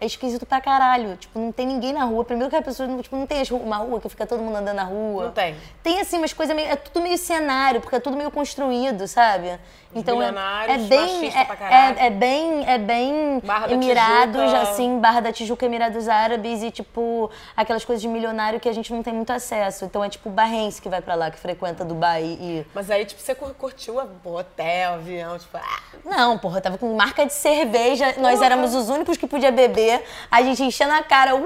É 0.00 0.06
esquisito 0.06 0.44
pra 0.46 0.60
caralho. 0.60 1.16
Tipo, 1.16 1.38
não 1.38 1.52
tem 1.52 1.66
ninguém 1.66 1.92
na 1.92 2.04
rua. 2.04 2.24
Primeiro 2.24 2.50
que 2.50 2.56
a 2.56 2.62
pessoa, 2.62 2.88
tipo, 3.02 3.16
não 3.16 3.26
tem 3.26 3.42
uma 3.52 3.76
rua 3.76 4.00
que 4.00 4.08
fica 4.08 4.26
todo 4.26 4.42
mundo 4.42 4.56
andando 4.56 4.76
na 4.76 4.84
rua. 4.84 5.24
Não 5.26 5.32
tem. 5.32 5.54
Tem, 5.82 6.00
assim, 6.00 6.18
umas 6.18 6.32
coisas 6.32 6.54
meio... 6.54 6.68
É 6.68 6.76
tudo 6.76 7.02
meio 7.02 7.16
cenário, 7.18 7.80
porque 7.80 7.96
é 7.96 8.00
tudo 8.00 8.16
meio 8.16 8.30
construído, 8.30 9.06
sabe? 9.08 9.58
Os 9.92 10.00
então 10.00 10.20
é, 10.20 10.28
é 10.68 10.78
bem... 10.78 11.28
É, 11.28 11.44
pra 11.44 11.56
caralho. 11.56 11.98
é, 11.98 12.06
é 12.06 12.10
bem... 12.10 12.64
É 12.66 12.78
bem 12.78 13.40
Barra 13.44 13.70
Emirados, 13.72 14.42
Tijuca. 14.42 14.62
assim, 14.62 14.98
Barra 14.98 15.20
da 15.20 15.32
Tijuca, 15.32 15.66
Emirados 15.66 16.08
Árabes 16.08 16.62
e, 16.62 16.70
tipo, 16.70 17.30
aquelas 17.56 17.84
coisas 17.84 18.02
de 18.02 18.08
milionário 18.08 18.58
que 18.58 18.68
a 18.68 18.72
gente 18.72 18.92
não 18.92 19.02
tem 19.02 19.12
muito 19.14 19.32
acesso. 19.32 19.84
Então 19.84 20.02
é, 20.02 20.08
tipo, 20.08 20.28
o 20.28 20.32
barrense 20.32 20.82
que 20.82 20.88
vai 20.88 21.00
pra 21.00 21.14
lá, 21.14 21.30
que 21.30 21.38
frequenta 21.38 21.84
Dubai 21.84 22.24
e... 22.24 22.66
Mas 22.74 22.90
aí, 22.90 23.04
tipo, 23.04 23.20
você 23.20 23.34
cur- 23.34 23.54
curtiu 23.54 24.00
a 24.00 24.06
o 24.24 24.34
hotel, 24.36 24.94
avião, 24.94 25.38
tipo... 25.38 25.56
Ah, 25.56 25.80
Não, 26.04 26.38
porra, 26.38 26.58
eu 26.58 26.62
tava 26.62 26.78
com 26.78 26.92
marca 26.94 27.24
de 27.24 27.32
cerveja, 27.32 28.14
nós 28.18 28.34
Porra. 28.34 28.46
éramos 28.46 28.74
os 28.74 28.88
únicos 28.88 29.16
que 29.16 29.26
podia 29.26 29.52
beber, 29.52 29.83
a 30.30 30.42
gente 30.42 30.62
enchendo 30.62 30.92
a 30.92 31.02
cara, 31.02 31.34
uh! 31.34 31.44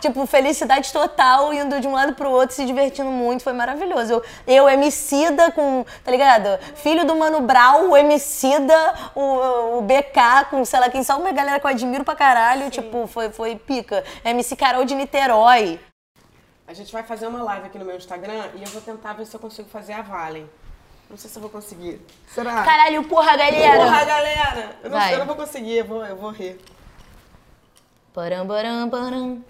Tipo, 0.00 0.26
felicidade 0.26 0.92
total, 0.92 1.52
indo 1.52 1.80
de 1.80 1.88
um 1.88 1.92
lado 1.92 2.14
pro 2.14 2.30
outro, 2.30 2.54
se 2.54 2.64
divertindo 2.64 3.10
muito, 3.10 3.42
foi 3.42 3.52
maravilhoso. 3.52 4.12
Eu, 4.14 4.22
eu 4.46 4.68
Emicida 4.68 5.50
com, 5.52 5.84
tá 6.04 6.10
ligado? 6.10 6.58
Filho 6.76 7.04
do 7.04 7.16
Mano 7.16 7.40
Brown, 7.40 7.90
o 7.90 7.96
Emicida, 7.96 8.74
o, 9.14 9.78
o 9.78 9.82
BK, 9.82 10.50
com 10.50 10.64
sei 10.64 10.80
lá 10.80 10.88
quem, 10.88 11.02
só 11.02 11.18
uma 11.18 11.32
galera 11.32 11.58
que 11.58 11.66
eu 11.66 11.70
admiro 11.70 12.04
pra 12.04 12.14
caralho, 12.14 12.70
tipo, 12.70 13.06
foi, 13.06 13.30
foi 13.30 13.56
pica. 13.56 14.04
MC 14.24 14.56
Carol 14.56 14.84
de 14.84 14.94
Niterói. 14.94 15.80
A 16.68 16.74
gente 16.74 16.92
vai 16.92 17.02
fazer 17.04 17.26
uma 17.26 17.42
live 17.42 17.66
aqui 17.66 17.78
no 17.78 17.84
meu 17.84 17.96
Instagram 17.96 18.48
e 18.54 18.62
eu 18.62 18.68
vou 18.68 18.80
tentar 18.80 19.12
ver 19.12 19.24
se 19.24 19.34
eu 19.36 19.40
consigo 19.40 19.68
fazer 19.68 19.92
a 19.92 20.02
Valen. 20.02 20.48
Não 21.08 21.16
sei 21.16 21.30
se 21.30 21.36
eu 21.36 21.40
vou 21.40 21.50
conseguir. 21.50 22.00
Será? 22.34 22.64
Caralho, 22.64 23.04
porra, 23.04 23.36
galera! 23.36 23.84
Porra, 23.84 24.04
galera! 24.04 24.76
Eu 24.82 24.90
não, 24.90 24.98
Vai. 24.98 25.14
eu 25.14 25.18
não 25.20 25.26
vou 25.26 25.36
conseguir, 25.36 25.78
eu 25.78 25.84
vou, 25.84 26.04
eu 26.04 26.16
vou 26.16 26.30
rir. 26.30 26.60
Param, 28.16 28.46
param, 28.46 28.88
param. 28.88 29.44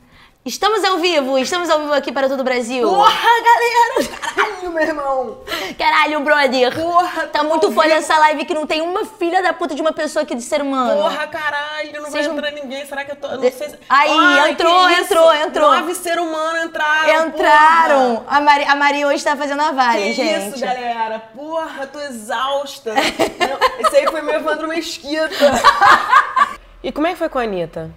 Estamos 0.45 0.83
ao 0.85 0.99
vivo, 0.99 1.39
estamos 1.39 1.71
ao 1.71 1.79
vivo 1.83 1.93
aqui 1.93 2.11
para 2.11 2.29
todo 2.29 2.41
o 2.41 2.45
Brasil. 2.45 2.89
Porra, 2.89 3.29
galera! 3.45 4.19
Caralho, 4.21 4.71
meu 4.73 4.83
irmão! 4.83 5.39
Caralho, 5.79 6.21
brother. 6.21 6.75
Porra, 6.75 7.27
Tá 7.29 7.45
muito 7.45 7.71
foda 7.71 7.87
vivo. 7.87 7.99
essa 8.01 8.19
live 8.19 8.45
que 8.45 8.55
não 8.55 8.67
tem 8.67 8.81
uma 8.81 9.05
filha 9.05 9.41
da 9.41 9.53
puta 9.53 9.73
de 9.73 9.81
uma 9.83 9.93
pessoa 9.93 10.25
aqui 10.25 10.35
de 10.35 10.43
ser 10.43 10.61
humano. 10.63 11.01
Porra, 11.01 11.29
caralho, 11.29 11.93
não 11.95 12.03
vai 12.03 12.11
Vocês 12.11 12.27
não- 12.27 12.35
entrar 12.37 12.51
ninguém. 12.51 12.85
Será 12.87 13.05
que 13.05 13.13
eu 13.13 13.17
tô. 13.17 13.29
eu 13.29 13.35
Não 13.37 13.41
sei 13.43 13.53
se... 13.71 13.79
Aí, 13.89 14.11
Ai, 14.19 14.51
entrou, 14.51 14.87
que 14.89 14.93
isso? 14.95 15.03
entrou, 15.05 15.35
entrou. 15.35 15.71
Nove 15.77 15.95
ser 15.95 16.19
humano 16.19 16.65
entraram. 16.65 17.27
Entraram. 17.29 18.17
porra. 18.17 18.37
A 18.37 18.41
Mari, 18.41 18.65
a 18.65 18.75
Mari 18.77 19.05
hoje 19.05 19.23
tá 19.23 19.37
fazendo 19.37 19.63
a 19.63 19.69
Que 19.69 19.75
vale, 19.75 20.13
gente. 20.13 20.49
isso, 20.57 20.61
galera? 20.61 21.21
Porra, 21.37 21.83
eu 21.85 21.87
tô 21.89 22.01
exausta. 22.01 22.95
Não, 22.95 23.87
Esse 23.87 23.97
aí 23.97 24.07
foi 24.11 24.23
meu 24.23 24.35
Evandro 24.35 24.67
Mesquita. 24.67 25.29
E 26.83 26.93
como 26.93 27.05
é 27.09 27.13
que 27.13 27.17
foi 27.19 27.29
com 27.29 27.41
a 27.41 27.43
Anitta? 27.43 27.91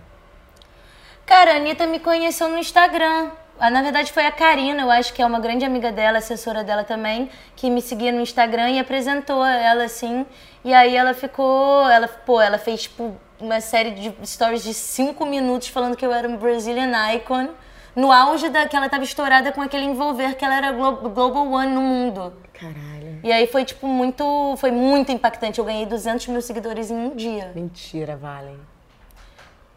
Cara, 1.29 1.53
a 1.53 1.55
Anitta 1.57 1.85
me 1.85 1.99
conheceu 1.99 2.47
no 2.49 2.57
Instagram. 2.57 3.29
Ah, 3.59 3.69
Na 3.69 3.81
verdade, 3.83 4.11
foi 4.11 4.25
a 4.25 4.31
Karina, 4.31 4.81
eu 4.81 4.89
acho 4.89 5.13
que 5.13 5.21
é 5.21 5.25
uma 5.25 5.39
grande 5.39 5.63
amiga 5.63 5.91
dela, 5.91 6.17
assessora 6.17 6.63
dela 6.63 6.83
também, 6.83 7.29
que 7.55 7.69
me 7.69 7.81
seguia 7.81 8.11
no 8.11 8.19
Instagram 8.21 8.69
e 8.71 8.79
apresentou 8.79 9.45
ela 9.45 9.83
assim. 9.83 10.25
E 10.65 10.73
aí 10.73 10.95
ela 10.95 11.13
ficou. 11.13 11.87
Ela, 11.87 12.07
pô, 12.07 12.41
ela 12.41 12.57
fez 12.57 12.83
tipo 12.83 13.15
uma 13.39 13.61
série 13.61 13.91
de 13.91 14.13
stories 14.25 14.63
de 14.63 14.73
cinco 14.73 15.23
minutos 15.25 15.67
falando 15.67 15.95
que 15.95 16.05
eu 16.05 16.11
era 16.11 16.27
um 16.27 16.35
Brazilian 16.37 16.91
icon. 17.13 17.49
No 17.95 18.11
auge 18.11 18.49
da 18.49 18.67
que 18.67 18.75
ela 18.75 18.87
tava 18.89 19.03
estourada 19.03 19.51
com 19.51 19.61
aquele 19.61 19.85
envolver 19.85 20.35
que 20.35 20.45
ela 20.45 20.55
era 20.55 20.71
glo- 20.71 21.09
Global 21.09 21.47
One 21.51 21.71
no 21.71 21.81
mundo. 21.81 22.33
Caralho. 22.53 23.19
E 23.23 23.31
aí 23.31 23.45
foi 23.47 23.65
tipo 23.65 23.85
muito. 23.87 24.55
Foi 24.57 24.71
muito 24.71 25.11
impactante. 25.11 25.59
Eu 25.59 25.65
ganhei 25.65 25.85
200 25.85 26.27
mil 26.27 26.41
seguidores 26.41 26.89
em 26.89 26.95
um 26.95 27.15
dia. 27.15 27.51
Mentira, 27.53 28.15
Valen. 28.15 28.57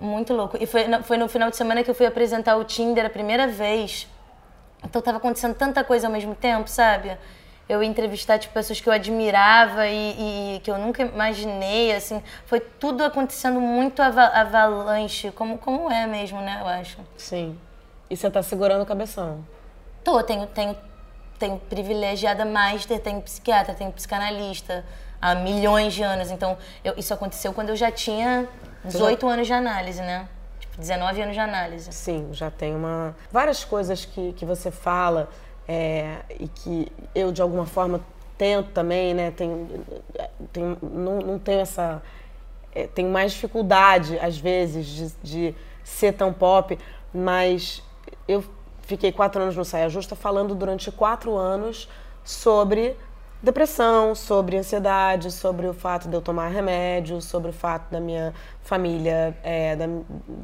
Muito 0.03 0.35
louco. 0.35 0.57
E 0.61 0.67
foi, 0.67 0.89
no- 0.89 1.01
foi 1.05 1.17
no 1.17 1.29
final 1.29 1.49
de 1.49 1.57
semana 1.57 1.85
que 1.85 1.89
eu 1.91 1.95
fui 1.95 2.05
apresentar 2.07 2.57
o 2.57 2.65
Tinder 2.65 3.07
a 3.07 3.11
primeira 3.11 3.47
vez. 3.47 4.09
Então 4.83 5.01
tava 5.01 5.19
acontecendo 5.19 5.55
tanta 5.55 5.85
coisa 5.85 6.09
ao 6.09 6.13
mesmo 6.13 6.35
tempo, 6.35 6.69
sabe? 6.69 7.17
Eu 7.69 7.81
ia 7.85 7.89
entrevistar 7.89 8.37
tipo, 8.37 8.53
pessoas 8.53 8.81
que 8.81 8.89
eu 8.89 8.93
admirava 8.93 9.87
e, 9.87 10.57
e 10.57 10.61
que 10.61 10.69
eu 10.69 10.77
nunca 10.77 11.05
imaginei, 11.05 11.95
assim. 11.95 12.21
Foi 12.47 12.59
tudo 12.59 13.05
acontecendo 13.05 13.61
muito 13.61 14.03
ava 14.03 14.25
avalanche, 14.25 15.31
como, 15.31 15.57
como 15.57 15.89
é 15.89 16.05
mesmo, 16.05 16.41
né, 16.41 16.59
eu 16.61 16.67
acho. 16.67 16.99
Sim. 17.17 17.57
E 18.11 18.17
você 18.17 18.29
tá 18.29 18.43
segurando 18.43 18.83
o 18.83 18.87
cabeção. 18.87 19.47
Tô, 20.03 20.21
tenho, 20.25 20.49
tenho, 20.49 20.77
tenho 21.39 21.59
privilegiada 21.71 22.45
master, 22.45 22.99
tenho 22.99 23.23
psiquiatra, 23.23 23.73
tenho 23.73 23.93
psicanalista 23.93 24.85
há 25.21 25.37
milhões 25.37 25.95
de 25.95 26.03
anos. 26.03 26.33
Então, 26.33 26.59
eu- 26.85 26.95
isso 26.97 27.15
aconteceu 27.15 27.53
quando 27.53 27.69
eu 27.69 27.77
já 27.77 27.93
tinha 27.93 28.49
18 28.85 29.27
anos 29.27 29.47
de 29.47 29.53
análise, 29.53 30.01
né? 30.01 30.29
Tipo, 30.61 30.79
19 30.79 31.23
anos 31.23 31.35
de 31.35 31.41
análise. 31.41 31.93
Sim, 31.93 32.29
já 32.33 32.51
tem 32.51 32.75
uma. 32.75 33.15
Várias 33.31 33.65
coisas 33.65 34.05
que, 34.05 34.33
que 34.33 34.45
você 34.45 34.71
fala 34.71 35.29
é, 35.69 36.17
e 36.39 36.49
que 36.49 36.91
eu, 37.15 37.33
de 37.33 37.41
alguma 37.43 37.67
forma, 37.67 38.01
tento 38.37 38.71
também, 38.71 39.15
né? 39.15 39.31
Tenho, 39.31 39.85
tenho, 40.53 40.79
não, 40.83 41.19
não 41.21 41.39
tenho 41.39 41.61
essa. 41.61 42.03
é, 42.75 42.87
tenho 42.87 43.11
mais 43.11 43.33
dificuldade, 43.33 44.19
às 44.19 44.39
vezes, 44.39 44.87
de, 44.87 45.13
de 45.23 45.55
ser 45.85 46.13
tão 46.13 46.33
pop, 46.33 46.79
mas 47.13 47.83
eu 48.27 48.45
fiquei 48.83 49.13
quatro 49.13 49.43
anos 49.43 49.57
no 49.57 49.65
Saia 49.65 49.89
Justa 49.89 50.17
falando 50.17 50.55
durante 50.55 50.91
quatro 50.91 51.37
anos 51.37 51.89
sobre 52.25 52.97
depressão, 53.43 54.15
sobre 54.15 54.57
ansiedade, 54.57 55.31
sobre 55.33 55.67
o 55.67 55.75
fato 55.75 56.09
de 56.09 56.15
eu 56.15 56.23
tomar 56.23 56.49
remédio, 56.49 57.21
sobre 57.21 57.51
o 57.51 57.53
fato 57.53 57.91
da 57.91 58.01
minha 58.01 58.33
família, 58.63 59.37
é, 59.43 59.75
da, 59.75 59.87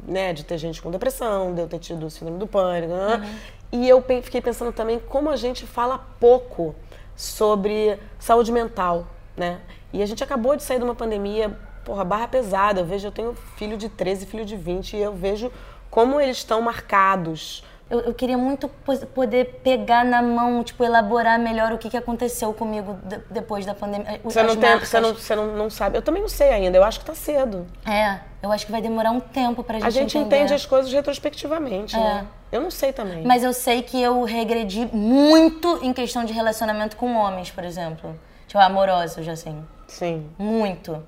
né, 0.05 0.33
de 0.33 0.43
ter 0.43 0.57
gente 0.57 0.81
com 0.81 0.91
depressão, 0.91 1.53
de 1.53 1.61
eu 1.61 1.67
ter 1.67 1.79
tido 1.79 2.09
síndrome 2.09 2.37
do 2.37 2.47
pânico. 2.47 2.93
né? 2.93 3.39
E 3.71 3.87
eu 3.87 4.03
fiquei 4.23 4.41
pensando 4.41 4.73
também 4.73 4.99
como 4.99 5.29
a 5.29 5.35
gente 5.35 5.65
fala 5.65 5.99
pouco 6.19 6.75
sobre 7.15 7.99
saúde 8.17 8.51
mental, 8.51 9.07
né? 9.37 9.59
E 9.93 10.01
a 10.01 10.05
gente 10.05 10.23
acabou 10.23 10.55
de 10.55 10.63
sair 10.63 10.77
de 10.79 10.83
uma 10.83 10.95
pandemia, 10.95 11.57
porra, 11.85 12.03
barra 12.03 12.27
pesada. 12.27 12.81
Eu 12.81 12.85
vejo, 12.85 13.07
eu 13.07 13.11
tenho 13.11 13.35
filho 13.57 13.77
de 13.77 13.89
13, 13.89 14.25
filho 14.25 14.45
de 14.45 14.55
20, 14.55 14.95
e 14.95 15.01
eu 15.01 15.13
vejo 15.13 15.51
como 15.89 16.19
eles 16.19 16.37
estão 16.37 16.61
marcados. 16.61 17.63
Eu, 17.89 18.01
eu 18.01 18.13
queria 18.13 18.37
muito 18.37 18.67
poder 19.15 19.61
pegar 19.63 20.05
na 20.05 20.21
mão, 20.21 20.63
tipo, 20.63 20.83
elaborar 20.83 21.39
melhor 21.39 21.71
o 21.73 21.77
que, 21.79 21.89
que 21.89 21.97
aconteceu 21.97 22.53
comigo 22.53 22.97
de- 23.03 23.17
depois 23.31 23.65
da 23.65 23.73
pandemia. 23.73 24.19
Você 24.23 24.39
As 24.39 24.47
não, 24.47 24.55
tem, 24.55 24.77
você, 24.79 24.99
não, 24.99 25.13
você 25.15 25.35
não, 25.35 25.47
não 25.55 25.69
sabe. 25.71 25.97
Eu 25.97 26.01
também 26.03 26.21
não 26.21 26.29
sei 26.29 26.49
ainda, 26.49 26.77
eu 26.77 26.83
acho 26.83 26.99
que 26.99 27.05
tá 27.05 27.15
cedo. 27.15 27.65
É, 27.87 28.19
eu 28.43 28.51
acho 28.51 28.65
que 28.67 28.71
vai 28.71 28.79
demorar 28.81 29.09
um 29.09 29.19
tempo 29.19 29.63
pra 29.63 29.75
gente 29.79 29.87
A 29.87 29.89
gente 29.89 30.15
entender. 30.17 30.35
entende 30.37 30.53
as 30.53 30.65
coisas 30.67 30.91
retrospectivamente, 30.93 31.95
né? 31.97 32.27
Eu 32.51 32.61
não 32.61 32.69
sei 32.71 32.93
também. 32.93 33.23
Mas 33.25 33.43
eu 33.43 33.53
sei 33.53 33.81
que 33.81 33.99
eu 33.99 34.23
regredi 34.23 34.87
muito 34.93 35.79
em 35.81 35.91
questão 35.91 36.23
de 36.23 36.31
relacionamento 36.33 36.95
com 36.95 37.15
homens, 37.15 37.49
por 37.49 37.63
exemplo. 37.63 38.15
Tipo, 38.47 38.59
amorosos, 38.59 39.27
assim. 39.27 39.63
Sim. 39.87 40.27
Muito. 40.37 41.03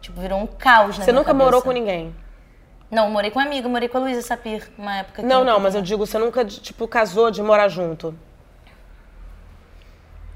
Tipo, 0.00 0.20
virou 0.20 0.38
um 0.40 0.46
caos 0.46 0.98
na 0.98 1.04
Você 1.04 1.12
nunca 1.12 1.26
cabeça. 1.26 1.44
morou 1.44 1.62
com 1.62 1.70
ninguém? 1.72 2.14
Não, 2.92 3.08
morei 3.08 3.30
com 3.30 3.38
uma 3.38 3.46
amiga, 3.46 3.66
morei 3.70 3.88
com 3.88 3.96
a 3.96 4.00
Luísa 4.02 4.20
Sapir, 4.20 4.70
uma 4.76 4.98
época 4.98 5.22
que 5.22 5.26
Não, 5.26 5.42
não, 5.42 5.58
mas 5.58 5.74
eu 5.74 5.80
digo, 5.80 6.06
você 6.06 6.18
nunca, 6.18 6.44
tipo, 6.44 6.86
casou 6.86 7.30
de 7.30 7.42
morar 7.42 7.66
junto? 7.70 8.14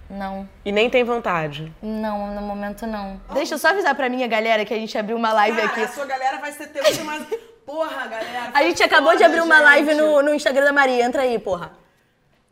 Não. 0.08 0.48
E 0.64 0.72
nem 0.72 0.88
tem 0.88 1.04
vontade. 1.04 1.70
Não, 1.82 2.34
no 2.34 2.40
momento 2.40 2.86
não. 2.86 3.20
Deixa 3.34 3.54
eu 3.54 3.58
só 3.58 3.68
avisar 3.68 3.94
pra 3.94 4.08
minha 4.08 4.26
galera 4.26 4.64
que 4.64 4.72
a 4.72 4.76
gente 4.78 4.96
abriu 4.96 5.18
uma 5.18 5.34
live 5.34 5.58
Cara, 5.58 5.68
aqui. 5.68 5.82
a 5.82 5.88
sua 5.88 6.06
galera 6.06 6.38
vai 6.38 6.50
ser 6.50 6.68
ter 6.68 6.82
muito 6.82 7.04
mais. 7.04 7.26
Porra, 7.66 8.06
galera. 8.06 8.50
A 8.54 8.62
gente 8.62 8.82
acabou 8.82 9.14
de 9.16 9.24
abrir 9.24 9.42
uma 9.42 9.60
live 9.60 9.92
no, 9.94 10.22
no 10.22 10.32
Instagram 10.32 10.64
da 10.64 10.72
Maria. 10.72 11.04
Entra 11.04 11.22
aí, 11.22 11.38
porra. 11.38 11.72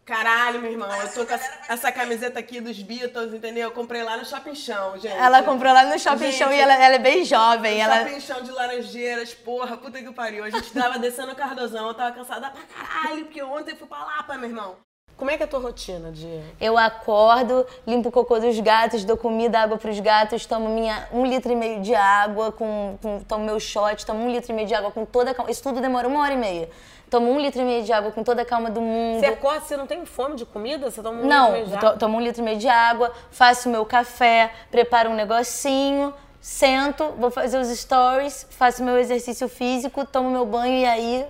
Caralho, 0.04 0.60
meu 0.60 0.70
irmão, 0.70 0.90
eu 1.00 1.10
tô 1.14 1.24
com 1.24 1.32
essa, 1.32 1.50
essa 1.66 1.90
camiseta 1.92 2.38
aqui 2.38 2.60
dos 2.60 2.78
Beatles, 2.82 3.32
entendeu? 3.32 3.64
Eu 3.64 3.70
comprei 3.70 4.02
lá 4.02 4.18
no 4.18 4.24
Shopping 4.26 4.54
Chão, 4.54 4.98
gente. 4.98 5.16
Ela 5.16 5.42
comprou 5.42 5.72
lá 5.72 5.84
no 5.86 5.98
Shopping 5.98 6.30
Gente, 6.30 6.36
Show 6.36 6.52
e 6.52 6.60
ela, 6.60 6.74
ela 6.74 6.96
é 6.96 6.98
bem 6.98 7.24
jovem. 7.24 7.80
Ela... 7.80 8.00
Shopping 8.00 8.20
Chão 8.20 8.42
de 8.42 8.50
Laranjeiras, 8.50 9.32
porra, 9.32 9.78
puta 9.78 10.02
que 10.02 10.12
pariu. 10.12 10.44
A 10.44 10.50
gente 10.50 10.70
tava 10.74 10.98
descendo 10.98 11.32
o 11.32 11.34
Cardozão, 11.34 11.88
eu 11.88 11.94
tava 11.94 12.14
cansada 12.14 12.50
pra 12.50 12.62
caralho, 12.62 13.24
porque 13.24 13.42
ontem 13.42 13.70
eu 13.70 13.76
fui 13.78 13.86
pra 13.88 13.98
Lapa, 14.04 14.34
meu 14.36 14.50
irmão. 14.50 14.76
Como 15.16 15.30
é 15.30 15.36
que 15.36 15.42
é 15.44 15.46
a 15.46 15.48
tua 15.48 15.60
rotina, 15.60 16.10
dia? 16.10 16.42
Eu 16.60 16.76
acordo, 16.76 17.64
limpo 17.86 18.08
o 18.08 18.12
cocô 18.12 18.38
dos 18.40 18.58
gatos, 18.58 19.04
dou 19.04 19.16
comida, 19.16 19.60
água 19.60 19.78
pros 19.78 20.00
gatos, 20.00 20.44
tomo 20.44 20.68
minha 20.68 21.08
um 21.12 21.24
litro 21.24 21.52
e 21.52 21.56
meio 21.56 21.80
de 21.80 21.94
água, 21.94 22.50
com, 22.52 22.98
com- 23.00 23.20
tomo 23.20 23.44
meu 23.44 23.58
shot, 23.60 24.04
tomo 24.04 24.24
um 24.24 24.30
litro 24.30 24.50
e 24.50 24.54
meio 24.54 24.66
de 24.66 24.74
água 24.74 24.90
com 24.90 25.04
toda 25.06 25.30
a 25.30 25.34
calma. 25.34 25.50
Isso 25.50 25.62
tudo 25.62 25.80
demora 25.80 26.08
uma 26.08 26.20
hora 26.20 26.34
e 26.34 26.36
meia. 26.36 26.68
Tomo 27.14 27.31
um 27.31 27.38
litro 27.38 27.62
e 27.62 27.64
meio 27.64 27.85
de 27.85 27.92
água 27.92 28.11
com 28.11 28.24
toda 28.24 28.42
a 28.42 28.44
calma 28.44 28.68
do 28.68 28.81
mundo. 28.81 29.20
Você 29.20 29.27
acorda, 29.27 29.61
você 29.61 29.77
não 29.77 29.87
tem 29.87 30.05
fome 30.05 30.35
de 30.35 30.44
comida? 30.44 30.90
Você 30.90 31.00
toma 31.00 31.20
um 31.22 31.24
Não, 31.24 31.53
litro 31.55 31.70
de 31.70 31.79
to- 31.79 31.87
água? 31.87 31.96
tomo 31.96 32.16
um 32.18 32.20
litro 32.20 32.42
e 32.42 32.44
meio 32.44 32.59
de 32.59 32.66
água, 32.66 33.12
faço 33.31 33.68
meu 33.68 33.87
café, 33.87 34.50
preparo 34.68 35.11
um 35.11 35.14
negocinho, 35.14 36.12
sento, 36.40 37.14
vou 37.16 37.31
fazer 37.31 37.57
os 37.59 37.68
stories, 37.68 38.48
faço 38.50 38.83
meu 38.83 38.98
exercício 38.98 39.48
físico, 39.48 40.05
tomo 40.05 40.29
meu 40.29 40.44
banho 40.44 40.74
e 40.81 40.85
aí 40.85 41.27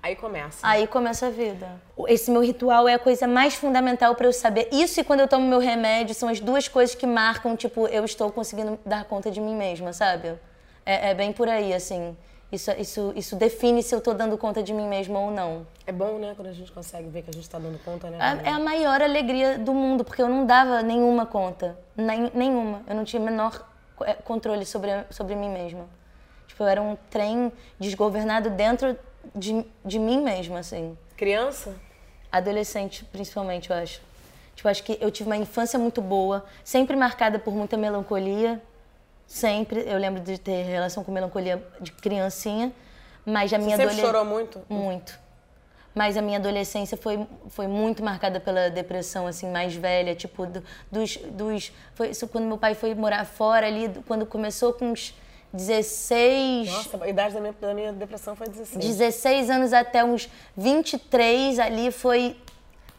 Aí 0.00 0.14
começa. 0.14 0.58
Aí 0.62 0.86
começa 0.86 1.26
a 1.26 1.30
vida. 1.30 1.66
Esse 2.06 2.30
meu 2.30 2.40
ritual 2.40 2.86
é 2.86 2.94
a 2.94 2.98
coisa 3.00 3.26
mais 3.26 3.54
fundamental 3.56 4.14
pra 4.14 4.28
eu 4.28 4.32
saber. 4.32 4.68
Isso 4.70 5.00
e 5.00 5.02
quando 5.02 5.18
eu 5.18 5.26
tomo 5.26 5.44
meu 5.48 5.58
remédio 5.58 6.14
são 6.14 6.28
as 6.28 6.38
duas 6.38 6.68
coisas 6.68 6.94
que 6.94 7.04
marcam, 7.04 7.56
tipo, 7.56 7.88
eu 7.88 8.04
estou 8.04 8.30
conseguindo 8.30 8.78
dar 8.86 9.02
conta 9.06 9.28
de 9.28 9.40
mim 9.40 9.56
mesma, 9.56 9.92
sabe? 9.92 10.34
É, 10.84 11.10
é 11.10 11.14
bem 11.14 11.32
por 11.32 11.48
aí, 11.48 11.74
assim. 11.74 12.16
Isso, 12.50 12.70
isso, 12.78 13.12
isso 13.16 13.36
define 13.36 13.82
se 13.82 13.94
eu 13.94 14.00
tô 14.00 14.14
dando 14.14 14.38
conta 14.38 14.62
de 14.62 14.72
mim 14.72 14.86
mesma 14.86 15.18
ou 15.18 15.30
não. 15.30 15.66
É 15.84 15.90
bom, 15.90 16.18
né, 16.18 16.32
quando 16.36 16.48
a 16.48 16.52
gente 16.52 16.70
consegue 16.70 17.08
ver 17.08 17.22
que 17.22 17.30
a 17.30 17.32
gente 17.32 17.48
tá 17.50 17.58
dando 17.58 17.78
conta, 17.84 18.08
né? 18.08 18.18
É, 18.44 18.50
é 18.50 18.52
a 18.52 18.58
maior 18.58 19.02
alegria 19.02 19.58
do 19.58 19.74
mundo, 19.74 20.04
porque 20.04 20.22
eu 20.22 20.28
não 20.28 20.46
dava 20.46 20.80
nenhuma 20.82 21.26
conta. 21.26 21.76
Nem, 21.96 22.30
nenhuma. 22.32 22.82
Eu 22.86 22.94
não 22.94 23.04
tinha 23.04 23.20
o 23.20 23.24
menor 23.24 23.68
eh, 24.02 24.14
controle 24.14 24.64
sobre, 24.64 24.90
sobre 25.10 25.34
mim 25.34 25.48
mesma. 25.50 25.86
Tipo, 26.46 26.62
eu 26.62 26.68
era 26.68 26.80
um 26.80 26.96
trem 27.10 27.52
desgovernado 27.80 28.50
dentro 28.50 28.96
de, 29.34 29.64
de 29.84 29.98
mim 29.98 30.22
mesma, 30.22 30.60
assim. 30.60 30.96
Criança? 31.16 31.74
Adolescente, 32.30 33.04
principalmente, 33.06 33.70
eu 33.70 33.76
acho. 33.76 34.00
Tipo, 34.54 34.68
acho 34.68 34.84
que 34.84 34.96
eu 35.00 35.10
tive 35.10 35.28
uma 35.28 35.36
infância 35.36 35.78
muito 35.78 36.00
boa, 36.00 36.44
sempre 36.62 36.96
marcada 36.96 37.38
por 37.38 37.52
muita 37.54 37.76
melancolia. 37.76 38.62
Sempre. 39.26 39.80
Eu 39.86 39.98
lembro 39.98 40.20
de 40.20 40.38
ter 40.38 40.62
relação 40.64 41.02
com 41.04 41.10
melancolia 41.12 41.62
de 41.80 41.92
criancinha. 41.92 42.72
Mas 43.24 43.52
a 43.52 43.58
minha 43.58 43.76
Você 43.76 43.82
sempre 43.82 43.94
adole- 43.94 44.06
chorou 44.06 44.24
muito? 44.24 44.62
Muito. 44.68 45.18
Mas 45.94 46.16
a 46.16 46.22
minha 46.22 46.38
adolescência 46.38 46.96
foi, 46.96 47.26
foi 47.48 47.66
muito 47.66 48.04
marcada 48.04 48.38
pela 48.38 48.68
depressão, 48.70 49.26
assim, 49.26 49.50
mais 49.50 49.74
velha. 49.74 50.14
Tipo, 50.14 50.46
do- 50.46 50.62
dos... 50.92 51.16
dos 51.16 51.72
foi 51.94 52.10
isso 52.10 52.28
quando 52.28 52.44
meu 52.44 52.58
pai 52.58 52.74
foi 52.74 52.94
morar 52.94 53.24
fora 53.24 53.66
ali, 53.66 53.88
do- 53.88 54.02
quando 54.02 54.24
começou 54.26 54.72
com 54.74 54.90
uns 54.92 55.14
16... 55.52 56.68
Nossa, 56.70 57.02
a 57.02 57.08
idade 57.08 57.34
da 57.34 57.40
minha, 57.40 57.52
da 57.58 57.74
minha 57.74 57.92
depressão 57.92 58.36
foi 58.36 58.46
16. 58.48 58.84
16 58.84 59.50
anos 59.50 59.72
até 59.72 60.04
uns 60.04 60.28
23 60.56 61.58
ali 61.58 61.90
foi... 61.90 62.36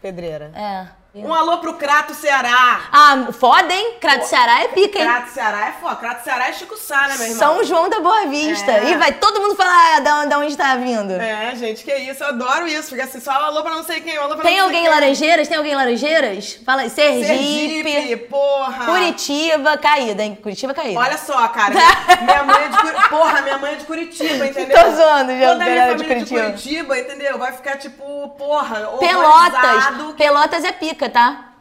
Pedreira. 0.01 0.51
É... 0.55 0.87
Um 1.25 1.33
alô 1.33 1.57
pro 1.57 1.73
Crato 1.73 2.13
Ceará. 2.13 2.81
Ah, 2.91 3.27
foda, 3.31 3.73
hein? 3.73 3.95
Crato 3.99 4.25
Ceará 4.25 4.63
é 4.63 4.67
pica, 4.69 4.99
hein? 4.99 5.05
Crato 5.05 5.29
Ceará 5.31 5.67
é 5.67 5.71
foda. 5.81 5.95
Crato 5.95 6.23
Ceará 6.23 6.47
é 6.49 6.53
Chico 6.53 6.77
Sá, 6.77 7.07
né, 7.07 7.15
meu 7.17 7.27
irmão? 7.27 7.39
São 7.39 7.63
João 7.63 7.89
da 7.89 7.99
Boa 7.99 8.25
Vista. 8.27 8.71
É. 8.71 8.91
E 8.91 8.97
vai 8.97 9.13
todo 9.13 9.41
mundo 9.41 9.55
falar 9.55 9.97
ah, 9.97 9.99
da, 9.99 10.25
da 10.25 10.39
onde 10.39 10.55
tá 10.55 10.75
vindo. 10.75 11.13
É, 11.13 11.55
gente, 11.55 11.83
que 11.83 11.93
isso. 11.95 12.23
Eu 12.23 12.29
adoro 12.29 12.67
isso. 12.67 12.89
Fica 12.89 13.03
assim, 13.03 13.19
só 13.19 13.31
alô 13.31 13.61
pra 13.61 13.71
não 13.71 13.83
sei 13.83 14.01
quem, 14.01 14.17
alô 14.17 14.35
pra 14.35 14.43
Tem 14.43 14.57
não 14.57 14.65
alguém 14.65 14.81
em 14.81 14.83
quem. 14.83 14.93
Laranjeiras? 14.93 15.47
Tem 15.47 15.57
alguém 15.57 15.73
em 15.73 15.75
Laranjeiras? 15.75 16.59
Fala 16.65 16.81
aí. 16.81 16.89
Sergipe, 16.89 17.91
Sergipe, 17.91 18.17
porra. 18.27 18.85
Curitiba, 18.85 19.77
caída, 19.77 20.23
hein? 20.23 20.37
Curitiba 20.41 20.73
caída. 20.73 20.99
Olha 20.99 21.17
só, 21.17 21.47
cara. 21.49 21.73
Minha, 22.21 22.43
mãe 22.43 22.63
é 22.63 22.67
de 22.67 22.77
Curitiba. 22.77 23.07
Porra, 23.09 23.41
minha 23.41 23.57
mãe 23.57 23.73
é 23.73 23.75
de 23.75 23.85
Curitiba, 23.85 24.45
entendeu? 24.47 24.77
Tô 24.77 24.91
zoando, 24.91 25.37
já, 25.37 25.51
Toda 25.51 25.63
a 25.63 25.67
minha 25.67 25.75
galera 25.75 25.95
de 25.95 26.03
família 26.03 26.25
de 26.25 26.29
Curitiba. 26.29 26.41
Curitiba, 26.41 26.99
entendeu? 26.99 27.37
Vai 27.37 27.51
ficar 27.53 27.77
tipo, 27.77 28.29
porra, 28.37 28.97
Pelotas. 28.99 30.15
Pelotas 30.17 30.63
é 30.63 30.71
pica, 30.71 31.06
tá? 31.09 31.53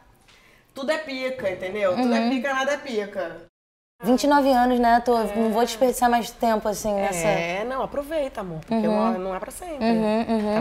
Tudo 0.74 0.90
é 0.92 0.98
pica, 0.98 1.50
entendeu? 1.50 1.92
Tudo 1.96 2.08
Uhum. 2.08 2.14
é 2.26 2.28
pica, 2.28 2.52
nada 2.54 2.72
é 2.72 2.76
pica. 2.76 3.36
29 4.04 4.50
anos, 4.52 4.78
né? 4.78 5.00
Tô, 5.02 5.16
Não 5.20 5.50
vou 5.50 5.64
desperdiçar 5.64 6.10
mais 6.10 6.30
tempo, 6.30 6.68
assim, 6.68 6.92
nessa... 6.92 7.26
É, 7.26 7.64
não, 7.64 7.82
aproveita, 7.82 8.42
amor. 8.42 8.58
Porque 8.58 8.86
Uhum. 8.86 9.12
não, 9.12 9.18
não 9.18 9.34
é 9.34 9.38
pra 9.40 9.50
sempre. 9.50 9.78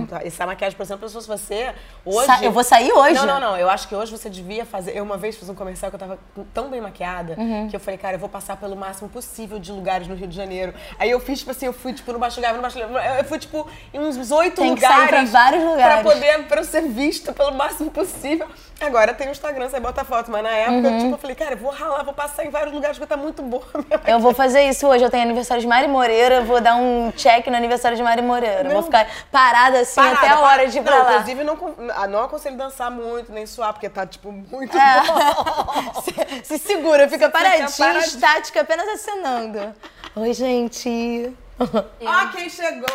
Tá- 0.10 0.22
Essa 0.24 0.46
maquiagem, 0.46 0.78
por 0.78 0.84
exemplo, 0.84 1.06
se 1.10 1.14
fosse 1.16 1.28
você, 1.28 1.74
hoje. 2.06 2.26
Sa- 2.28 2.42
eu 2.42 2.50
vou 2.54 2.64
sair 2.64 2.94
hoje? 2.94 3.16
Não, 3.16 3.26
não, 3.26 3.40
não. 3.42 3.58
Eu 3.58 3.70
acho 3.70 3.90
que 3.90 3.96
hoje 3.96 4.10
você 4.10 4.30
devia 4.30 4.66
fazer. 4.66 4.96
Eu 4.96 5.04
uma 5.04 5.18
vez 5.18 5.36
fiz 5.36 5.50
um 5.50 5.54
comercial 5.54 5.92
que 5.92 5.96
eu 5.96 6.00
tava 6.00 6.18
tão 6.54 6.70
bem 6.70 6.80
maquiada 6.80 7.36
Uhum. 7.38 7.68
que 7.68 7.76
eu 7.76 7.80
falei, 7.82 7.98
cara, 7.98 8.16
eu 8.16 8.20
vou 8.22 8.30
passar 8.30 8.56
pelo 8.56 8.74
máximo 8.74 9.10
possível 9.10 9.60
de 9.60 9.70
lugares 9.70 10.08
no 10.08 10.16
Rio 10.16 10.28
de 10.28 10.36
Janeiro. 10.36 10.74
Aí 10.98 11.12
eu 11.12 11.20
fiz, 11.20 11.40
tipo 11.40 11.52
assim, 11.52 11.66
eu 11.66 11.74
fui, 11.74 11.92
tipo, 11.92 12.14
no 12.14 12.20
Baixo 12.20 12.40
Gávea, 12.40 12.56
no 12.56 12.62
Baixo 12.62 12.80
Gávea. 12.80 13.18
Eu 13.20 13.26
fui, 13.26 13.38
tipo, 13.38 13.70
em 13.94 14.00
uns 14.00 14.32
oito 14.32 14.62
Tem 14.62 14.74
que 14.76 14.82
lugares. 14.82 14.98
sair 14.98 15.08
pra 15.10 15.24
vários 15.26 15.62
lugares. 15.62 16.02
Pra 16.04 16.14
poder, 16.14 16.44
pra 16.48 16.62
eu 16.62 16.64
ser 16.64 16.84
vista 16.84 17.34
pelo 17.34 17.54
máximo 17.54 17.92
possível. 17.92 18.48
Agora 18.82 19.14
tem 19.14 19.28
o 19.28 19.32
Instagram, 19.32 19.70
você 19.70 19.80
bota 19.80 20.04
foto. 20.04 20.30
Mas 20.30 20.44
na 20.44 20.50
época, 20.52 20.88
Uhum. 20.90 21.00
tipo, 21.00 21.14
eu 21.14 21.18
falei, 21.18 21.36
cara, 21.36 21.54
eu 21.54 21.58
vou 21.58 21.72
ralar, 21.72 22.04
vou 22.04 22.14
passar 22.14 22.46
em 22.46 22.50
vários 22.50 22.74
lugares 22.74 22.98
porque 22.98 23.08
tá 23.08 23.16
muito 23.18 23.42
boa 23.42 23.64
minha 23.74 24.02
Eu 24.06 24.20
vou 24.20 24.34
fazer 24.34 24.64
isso 24.64 24.86
hoje. 24.88 25.04
Eu 25.04 25.10
tenho 25.10 25.24
aniversário 25.24 25.62
de 25.62 25.68
Mari 25.68 25.88
Moreira. 25.88 26.36
eu 26.36 26.46
Vou 26.46 26.60
dar 26.60 26.76
um 26.76 27.12
check 27.16 27.48
no 27.48 27.56
aniversário 27.56 27.96
de 27.98 28.04
Mari 28.04 28.22
Moreira. 28.22 28.64
Não. 28.64 28.72
Vou 28.72 28.84
ficar 28.84 29.08
parada 29.32 29.80
assim 29.80 29.96
Parada, 30.02 30.18
até 30.18 30.28
a 30.30 30.40
hora 30.40 30.56
para- 30.58 30.66
de 30.66 30.78
ir 30.78 30.82
não, 30.82 30.84
pra 30.84 30.96
lá. 31.04 31.12
Inclusive, 31.14 31.44
não, 31.44 31.58
ah, 31.96 32.08
não 32.08 32.24
aconselho 32.24 32.58
dançar 32.58 32.92
muito, 32.92 33.32
nem 33.32 33.46
suar, 33.46 33.72
porque 33.74 33.90
tá, 33.90 34.06
tipo, 34.06 34.32
muito 34.32 34.78
É. 34.78 35.02
bom. 35.08 36.04
Se 36.44 36.58
segura, 36.60 37.08
fica 37.08 37.30
paradinha, 37.30 37.70
paradinho. 37.78 38.06
estática, 38.06 38.62
apenas 38.62 38.88
acenando. 38.90 39.74
Oi, 40.16 40.34
gente. 40.34 41.34
Ó 41.60 42.28
quem 42.32 42.50
chegou! 42.50 42.88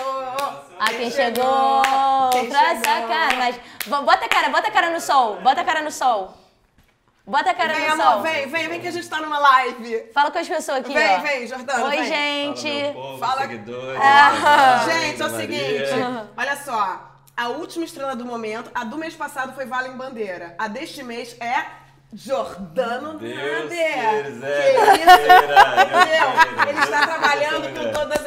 Ah, 0.79 0.89
quem 0.91 1.11
chegou 1.11 1.83
Quem 2.33 2.51
pra 2.51 2.61
chegou. 2.69 2.85
sacar. 2.85 3.37
Mas 3.37 3.57
v- 3.57 4.03
bota 4.03 4.25
a 4.25 4.29
cara, 4.29 4.49
bota 4.51 4.69
a 4.69 4.71
cara 4.71 4.91
no 4.91 5.01
sol. 5.01 5.37
Bota 5.41 5.61
a 5.61 5.65
cara 5.65 5.83
no 5.83 5.91
sol. 5.91 6.37
Bota 7.27 7.51
a 7.51 7.55
cara 7.55 7.75
Vem, 7.75 7.87
no 7.87 7.93
amor, 7.95 8.05
sol. 8.15 8.23
vem, 8.23 8.47
vem, 8.49 8.69
vem 8.69 8.81
que 8.81 8.89
a 8.89 8.91
gente 8.91 9.09
tá 9.09 9.19
numa 9.21 9.39
live. 9.39 10.11
Fala 10.13 10.31
com 10.31 10.39
as 10.39 10.49
pessoas 10.49 10.79
aqui, 10.81 10.93
Vem, 10.93 11.17
ó. 11.17 11.21
vem, 11.21 11.47
Jordano, 11.47 11.85
Oi, 11.87 11.97
vem. 11.97 12.05
gente. 12.05 12.69
Fala, 12.69 12.83
meu 12.83 12.93
povo, 12.95 13.19
Fala- 13.19 13.41
seguidores. 13.43 14.01
Ah. 14.03 14.85
Gente, 14.91 15.23
é 15.23 15.27
o 15.27 15.31
Maria. 15.31 15.41
seguinte, 15.41 15.91
olha 16.37 16.57
só. 16.57 17.07
A 17.37 17.49
última 17.49 17.85
estrela 17.85 18.17
do 18.17 18.25
momento, 18.27 18.71
a 18.75 18.85
do 18.85 18.99
mês 18.99 19.15
passado 19.15 19.55
foi 19.55 19.65
Valem 19.65 19.93
Bandeira. 19.93 20.55
A 20.59 20.67
deste 20.67 21.03
mês 21.05 21.37
é 21.41 21.65
Jordano 22.13 23.19
Deus 23.19 23.35
Nader. 23.37 24.25
quiser, 24.25 24.25
Que 24.25 24.31
Deus 24.33 24.39
isso? 24.99 25.21
Entendeu? 25.21 26.03
queira, 26.03 26.71
Ele 26.71 26.81
está 26.81 26.97
Deus 26.97 27.07
trabalhando 27.07 27.79
com 27.79 27.93
todas 27.93 28.20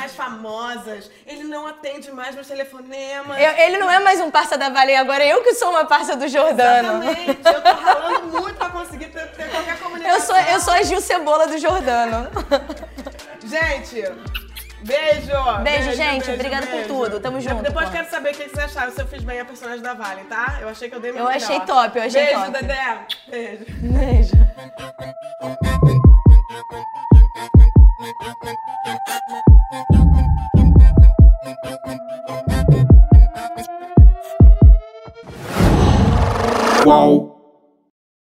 mais 0.00 0.14
famosas. 0.14 1.10
Ele 1.26 1.44
não 1.44 1.66
atende 1.66 2.10
mais 2.10 2.34
meus 2.34 2.46
telefonemas. 2.46 3.38
Eu- 3.38 3.52
ele 3.64 3.76
não 3.78 3.90
é 3.90 3.98
mais 3.98 4.18
um 4.20 4.30
parça 4.30 4.56
da 4.56 4.70
Vale, 4.70 4.96
agora 4.96 5.24
eu 5.24 5.42
que 5.42 5.52
sou 5.54 5.70
uma 5.70 5.84
parça 5.84 6.16
do 6.16 6.26
Jordano. 6.26 7.02
Exatamente. 7.04 7.40
Eu 7.46 7.62
tô 7.62 7.72
ralando 7.72 8.26
muito 8.40 8.56
pra 8.56 8.70
conseguir 8.70 9.06
ter, 9.06 9.26
ter 9.32 9.50
qualquer 9.50 9.78
comunicação. 9.78 10.16
Eu 10.16 10.20
sou, 10.22 10.36
eu 10.54 10.60
sou 10.60 10.72
a 10.72 10.82
Gil 10.82 11.00
Cebola 11.00 11.46
do 11.46 11.58
Jordano. 11.58 12.30
Gente, 13.44 14.02
beijo. 14.82 15.32
Beijo, 15.62 15.92
gente. 15.92 16.30
Obrigada 16.30 16.66
por 16.66 16.82
tudo. 16.86 17.20
Tamo 17.20 17.40
junto, 17.40 17.62
Depois 17.62 17.86
pô. 17.86 17.92
quero 17.92 18.08
saber 18.08 18.30
o 18.30 18.36
que 18.36 18.48
vocês 18.48 18.58
acharam 18.58 18.92
se 18.92 19.00
eu 19.02 19.06
fiz 19.06 19.22
bem 19.22 19.40
a 19.40 19.44
personagem 19.44 19.82
da 19.82 19.92
Valen, 19.92 20.24
tá? 20.24 20.58
Eu 20.62 20.68
achei 20.70 20.88
que 20.88 20.94
eu 20.94 21.00
dei 21.00 21.12
meu 21.12 21.22
Eu 21.24 21.26
melhor. 21.28 21.42
achei 21.44 21.60
top, 21.60 21.98
eu 21.98 22.04
achei 22.04 22.24
Beijo, 22.24 22.40
top. 22.40 22.52
Dedé. 22.52 22.98
Beijo. 23.28 23.64
Beijo. 23.68 24.32
Whoa. 36.84 37.29